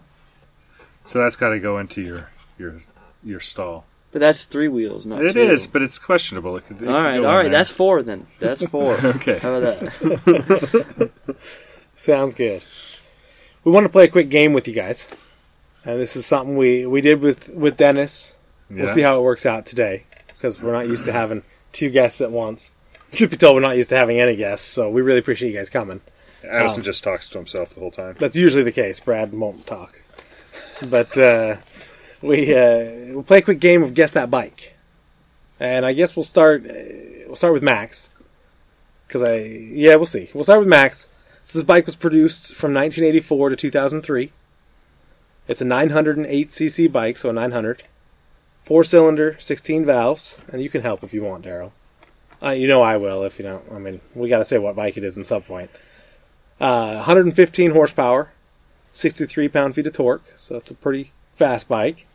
[1.09, 2.29] So that's got to go into your
[2.59, 2.81] your
[3.23, 3.85] your stall.
[4.11, 5.39] but that's three wheels, not It two.
[5.41, 6.55] is, but it's questionable.
[6.57, 7.43] It could, it All could right, go all in right.
[7.43, 7.51] there.
[7.51, 8.27] That's four then.
[8.39, 8.93] That's four.
[9.03, 9.39] Okay.
[9.39, 11.11] How about that?
[11.95, 12.63] Sounds good.
[13.63, 15.09] We want to play a quick game with you guys.
[15.83, 18.37] And this is something we, we did with, with Dennis.
[18.69, 18.77] Yeah.
[18.79, 22.21] We'll see how it works out today because we're not used to having two guests
[22.21, 22.71] at once.
[23.13, 25.57] Truth be told, we're not used to having any guests, so we really appreciate you
[25.57, 26.01] guys coming.
[26.43, 28.15] Addison Um, just talks to himself the whole time.
[28.19, 28.99] That's usually the case.
[28.99, 29.98] Brad won't talk.
[30.87, 31.57] But uh,
[32.21, 34.75] we uh, we'll play a quick game of guess that bike,
[35.59, 36.73] and I guess we'll start uh,
[37.27, 38.09] we'll start with Max
[39.07, 41.09] because I yeah we'll see we'll start with Max.
[41.45, 44.31] So this bike was produced from 1984 to 2003.
[45.47, 47.81] It's a 908 cc bike, so a 900,
[48.59, 51.71] four cylinder, 16 valves, and you can help if you want, Daryl.
[52.41, 53.65] Uh, you know I will if you don't.
[53.71, 55.71] I mean, we got to say what bike it is in some point.
[56.61, 58.31] Uh, 115 horsepower,
[58.93, 62.05] 63 pound feet of torque, so that's a pretty fast bike.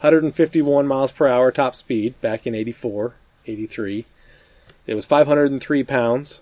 [0.00, 3.14] 151 miles per hour top speed back in 84,
[3.46, 4.04] 83.
[4.86, 6.40] It was 503 pounds,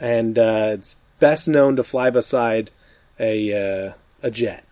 [0.00, 2.70] and uh, it's best known to fly beside
[3.18, 3.92] a uh,
[4.22, 4.64] a jet.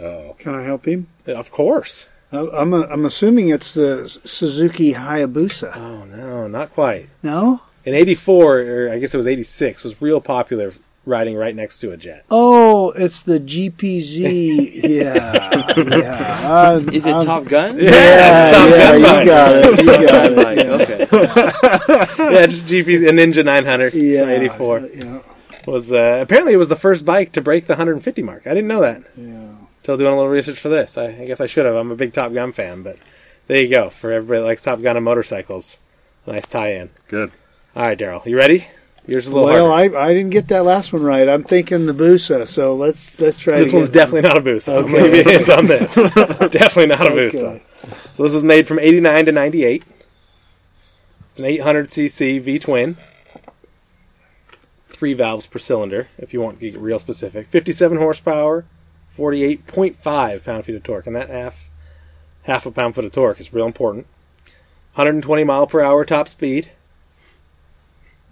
[0.00, 0.34] Oh.
[0.38, 1.06] Can I help him?
[1.26, 2.08] Of course.
[2.32, 5.76] I- I'm a, I'm assuming it's the Suzuki Hayabusa.
[5.76, 7.08] Oh no, not quite.
[7.22, 7.60] No?
[7.84, 10.72] In 84, or I guess it was 86, was real popular
[11.04, 12.24] riding right next to a jet.
[12.30, 14.82] Oh, it's the GPZ.
[14.84, 16.76] yeah, yeah.
[16.92, 17.76] Is it I'm- Top Gun?
[17.78, 19.26] Yeah, yeah, Top yeah, Gun you bike.
[19.26, 19.78] got it.
[19.80, 20.36] You got it.
[20.36, 22.32] Like, okay.
[22.34, 25.18] yeah, just gpz a Ninja 900 Yeah, 84 Yeah,
[25.66, 28.46] was uh, apparently it was the first bike to break the 150 mark.
[28.46, 29.50] I didn't know that yeah.
[29.78, 30.96] until doing a little research for this.
[30.96, 31.74] I, I guess I should have.
[31.74, 32.96] I'm a big Top Gun fan, but
[33.48, 33.90] there you go.
[33.90, 35.78] For everybody that likes Top Gun and motorcycles,
[36.26, 36.90] Nice tie-in.
[37.08, 37.32] Good.
[37.74, 38.66] All right, Daryl, you ready?
[39.06, 39.96] Yours is a little Well, harder.
[39.98, 41.28] I, I didn't get that last one right.
[41.28, 43.58] I'm thinking the Busa, so let's let's try.
[43.58, 44.78] This one's definitely not a Busa.
[44.78, 44.92] I'm Okay.
[44.92, 45.94] going to give you a hint on this.
[46.52, 47.36] definitely not a Okay.
[47.36, 47.60] Busa.
[48.14, 49.82] So this was made from 89 to 98.
[51.30, 52.96] It's an 800cc V-twin.
[54.86, 57.48] Three valves per cylinder, if you want to get real specific.
[57.48, 58.66] 57 horsepower,
[59.10, 61.06] 48.5 pound-feet of torque.
[61.08, 61.70] And that half,
[62.42, 64.06] half a pound-foot of torque is real important.
[64.94, 66.70] 120 mile per hour top speed.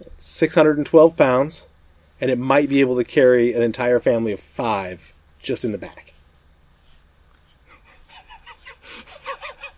[0.01, 1.67] It's 612 pounds.
[2.19, 5.77] And it might be able to carry an entire family of five just in the
[5.79, 6.13] back.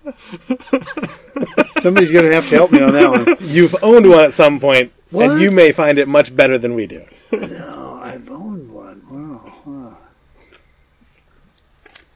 [1.82, 3.38] Somebody's going to have to help me on that one.
[3.40, 5.30] You've owned one at some point, What?
[5.32, 7.06] and you may find it much better than we do.
[7.32, 9.02] No, I've owned one.
[9.66, 9.98] Wow.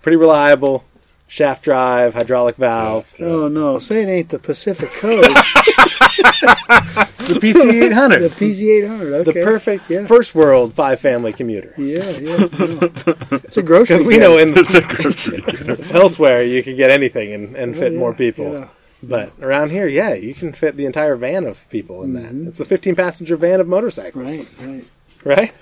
[0.01, 0.84] Pretty reliable,
[1.28, 3.14] shaft drive, hydraulic valve.
[3.20, 5.30] Oh no, say it ain't the Pacific Coast.
[7.28, 8.20] The PC 800.
[8.22, 9.14] the PC 800.
[9.14, 9.24] Okay.
[9.40, 10.06] the perfect Yeah.
[10.06, 11.74] first world five family commuter.
[11.78, 12.38] Yeah, yeah.
[12.38, 12.88] yeah.
[13.44, 13.98] It's a grocery.
[13.98, 15.76] Because we know in It's a grocery getter.
[15.96, 18.54] elsewhere you could get anything and, and fit Oh, more people.
[18.54, 18.68] yeah.
[19.04, 22.26] But around here, yeah, you can fit the entire van of people in that.
[22.32, 22.48] Mm-hmm.
[22.48, 24.40] It's the 15 passenger van of motorcycles.
[24.40, 24.86] Right, right.
[25.26, 25.54] Right?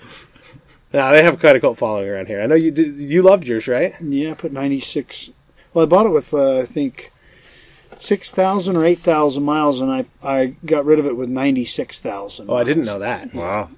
[0.94, 2.42] Now, they have quite a cult following around here.
[2.42, 3.94] I know you did, you loved yours, right?
[4.02, 5.32] Yeah, I put 96.
[5.76, 7.12] Well, I bought it with, uh, I think,
[8.00, 12.50] 6,000 or 8,000 miles, and I, I got rid of it with 96,000.
[12.50, 13.34] Oh, I didn't know that.
[13.34, 13.70] Wow.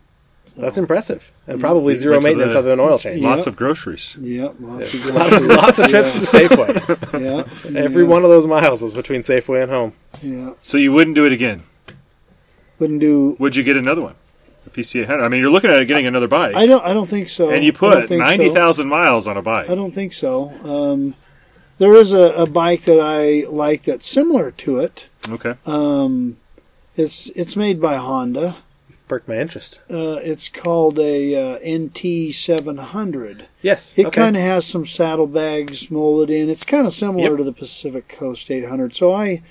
[0.56, 1.32] That's impressive.
[1.48, 3.22] And probably zero maintenance the- other than oil change.
[3.22, 3.30] Yeah.
[3.30, 4.16] Lots of groceries.
[4.22, 4.56] Yep.
[4.60, 7.20] Lots of Lots of, lots of trips to Safeway.
[7.20, 7.80] Yeah.
[7.80, 9.93] Every yeah, one of those miles was between Safeway and home.
[10.22, 10.54] Yeah.
[10.62, 11.64] So you wouldn't do it again?
[12.80, 13.36] Wouldn't do.
[13.39, 14.16] Would you get another one?
[14.68, 15.24] A PC 800?
[15.24, 16.84] I mean, you're looking at getting another bike, I don't.
[16.86, 17.50] I don't think so.
[17.50, 18.30] and you put think so.
[18.38, 19.70] 90,000 miles on a bike.
[19.70, 20.50] I don't think so.
[20.64, 21.16] Um,
[21.78, 25.07] there is a, a bike that I like that's similar to it.
[25.30, 25.55] Okay.
[25.65, 26.38] Um,
[26.95, 28.57] it's it's made by Honda.
[29.07, 29.80] Perked my interest.
[29.89, 33.47] Uh, it's called a uh, NT 700.
[33.61, 33.97] Yes.
[33.97, 34.21] It okay.
[34.21, 36.49] kind of has some saddlebags molded in.
[36.49, 37.38] It's kind of similar Yep.
[37.38, 38.93] to the Pacific Coast 800.
[38.93, 39.43] So I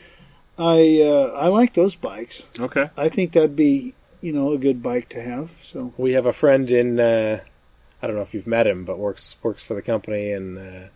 [0.58, 2.44] I uh, I like those bikes.
[2.58, 2.90] Okay.
[2.96, 5.52] I think that'd be you know a good bike to have.
[5.62, 7.40] So We have a friend in uh,
[8.02, 10.88] I don't know if you've met him, but works works for the company and uh,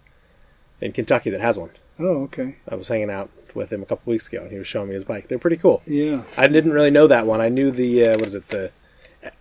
[0.80, 1.70] in Kentucky that has one.
[1.98, 4.68] oh okay I was hanging out with him a couple weeks ago, and he was
[4.68, 5.28] showing me his bike.
[5.28, 5.82] They're pretty cool.
[5.86, 7.40] yeah I didn't really know that one.
[7.40, 8.70] I knew the uh, what is it the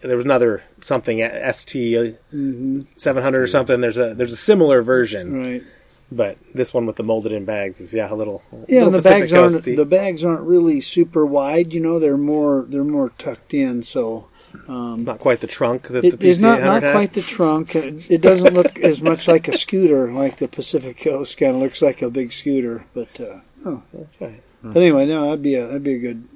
[0.01, 1.19] there was another something
[1.53, 3.81] ST hmm 700 or something.
[3.81, 5.63] There's a there's a similar version, right
[6.11, 8.93] but this one with the molded in bags is yeah a little yeah little and
[8.95, 9.75] the Pacific bags aren't Coasty.
[9.75, 11.73] the bags aren't really super wide.
[11.73, 13.83] You know they're more they're more tucked in.
[13.83, 14.27] So
[14.67, 16.93] um, It's not quite the trunk that It the is PC not, not had.
[16.93, 17.75] quite the trunk.
[17.75, 21.61] It it doesn't look as much like a scooter, like the Pacific Coast kind of
[21.61, 22.85] looks like a big scooter.
[22.93, 23.83] But uh, oh.
[23.93, 24.41] That's right.
[24.63, 26.27] but anyway, no, that'd be a that'd be a good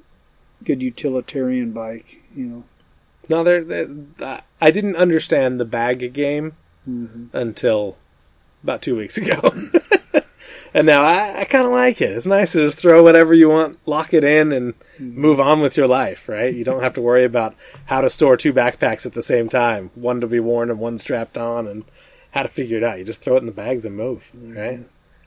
[0.62, 2.22] good utilitarian bike.
[2.36, 2.64] You know,
[3.28, 6.52] No, they're, they're, I didn't understand the bag game
[6.88, 7.36] Mm-hmm.
[7.36, 7.96] until
[8.64, 9.40] about two weeks ago.
[10.74, 12.10] and now I, I kind of like it.
[12.10, 15.76] It's nice to just throw whatever you want, lock it in, and move on with
[15.76, 16.52] your life, right?
[16.52, 17.54] You don't have to worry about
[17.86, 20.98] how to store two backpacks at the same time one to be worn and one
[20.98, 21.84] strapped on, and
[22.32, 22.98] how to figure it out.
[22.98, 24.84] You just throw it in the bags and move, right?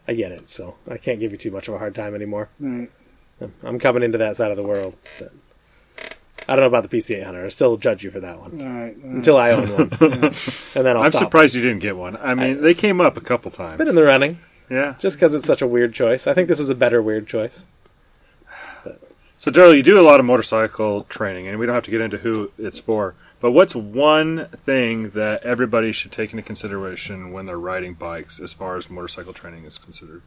[0.07, 2.49] I get it, so I can't give you too much of a hard time anymore.
[2.59, 2.89] right?
[3.63, 4.95] I'm coming into that side of the world.
[5.19, 5.31] But
[6.47, 7.45] I don't know about the PC 800.
[7.45, 8.97] I still judge you for that one All right, all right.
[8.97, 11.23] until I own one, and then I'll I'm stop.
[11.23, 12.15] surprised you didn't get one.
[12.17, 13.73] I mean, they came up a couple times.
[13.73, 14.39] Been in the running
[14.69, 14.95] yeah.
[14.99, 16.27] just because it's such a weird choice.
[16.27, 17.65] I think this is a better weird choice.
[19.39, 22.01] So, Daryl, you do a lot of motorcycle training, and we don't have to get
[22.01, 23.13] into who it's for.
[23.39, 28.53] But what's one thing that everybody should take into consideration when they're riding bikes as
[28.53, 30.23] far as motorcycle training is considered?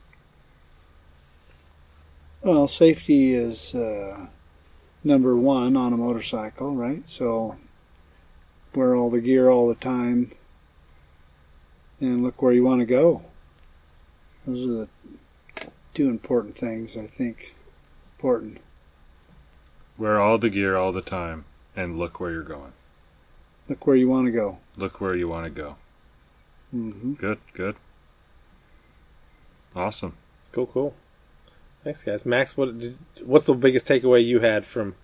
[2.42, 4.26] Well, safety is uh,
[5.02, 7.08] number one on a motorcycle, right?
[7.08, 7.56] So
[8.74, 10.32] wear all the gear all the time,
[12.00, 13.24] and look where you want to go.
[14.46, 14.88] Those are the
[15.94, 17.54] two important things I think
[18.16, 18.58] important.
[19.98, 21.44] Wear all the gear all the time,
[21.76, 22.72] and look where you're going.
[23.68, 24.58] Look where you want to go.
[24.76, 25.76] Look where you want to go.
[26.70, 27.76] hmm Good, good.
[29.76, 30.16] Awesome.
[30.52, 30.94] Cool, cool.
[31.82, 32.26] Thanks, guys.
[32.26, 34.94] Max, what did, what's the biggest takeaway you had from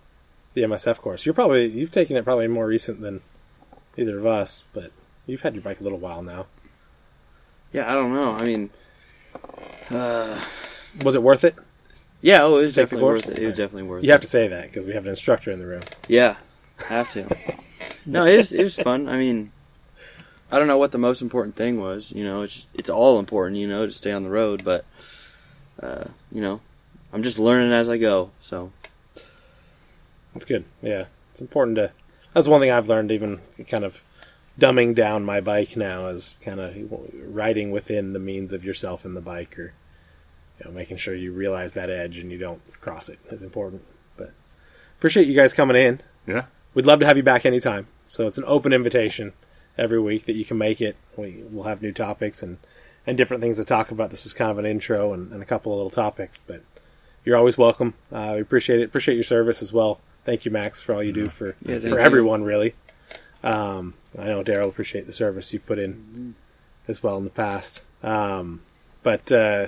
[0.55, 1.24] the MSF course?
[1.24, 3.22] You're probably you've taken it probably more recent than
[3.97, 4.93] either of us, but
[5.27, 6.47] you've had your bike a little while now.
[7.72, 8.33] Yeah, I don't know.
[8.33, 8.70] I mean,
[9.91, 10.43] uh,
[11.03, 11.55] Was it worth it?
[12.20, 13.39] yeah, oh, it was Take definitely worth it.
[13.39, 14.07] It was definitely worth it.
[14.07, 14.14] You it.
[14.14, 15.83] have to say that because we have an instructor in the room.
[16.09, 16.37] Yeah,
[16.89, 17.27] have to.
[18.07, 19.09] no, it was it was fun.
[19.09, 19.51] I mean,
[20.51, 22.12] I don't know what the most important thing was.
[22.12, 23.59] You know, it's it's all important.
[23.59, 24.85] You know, to stay on the road, but
[25.83, 26.61] uh, you know,
[27.17, 28.31] I'm just learning as I go.
[28.41, 28.73] So
[30.35, 30.67] That's good.
[30.83, 31.91] Yeah, it's important to.
[32.35, 33.41] That's one thing I've learned, even
[33.71, 34.05] kind of
[34.61, 36.77] dumbing down my bike now, is kind of
[37.14, 39.73] riding within the means of yourself and the bike, or
[40.59, 43.83] you know, making sure you realize that edge and you don't cross it is important.
[44.19, 44.35] But
[44.99, 46.03] appreciate you guys coming in.
[46.27, 46.45] Yeah.
[46.75, 47.87] We'd love to have you back anytime.
[48.07, 49.33] So it's an open invitation
[49.79, 50.97] every week that you can make it.
[51.17, 52.59] We, we'll have new topics and,
[53.07, 54.11] and different things to talk about.
[54.11, 56.62] This was kind of an intro and, and a couple of little topics, but
[57.27, 57.93] you're always welcome.
[58.11, 58.85] Uh, we appreciate it.
[58.85, 60.01] Appreciate your service as well.
[60.24, 61.99] Thank you, Max, for all you do for Yeah, thank for you.
[61.99, 62.43] everyone.
[62.45, 62.74] Really,
[63.45, 66.35] um, I know Daryl appreciate the service you put in
[66.89, 67.83] as well in the past.
[68.03, 68.62] Um,
[69.03, 69.66] but uh,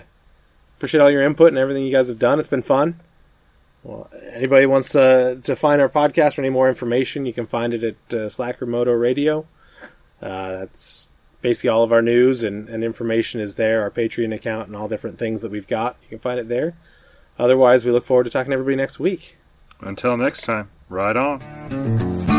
[0.77, 2.39] appreciate all your input and everything you guys have done.
[2.39, 2.99] It's been fun.
[3.85, 7.73] Well, anybody wants to to find our podcast or any more information, you can find
[7.75, 9.47] it at uh, Slacker Moto Radio.
[10.21, 13.83] Uh, that's basically all of our news and, and information is there.
[13.83, 15.97] Our Patreon account and all different things that we've got.
[16.03, 16.75] You can find it there.
[17.39, 19.37] Otherwise, we look forward to talking to everybody next week.
[19.81, 22.38] Until next time, ride on.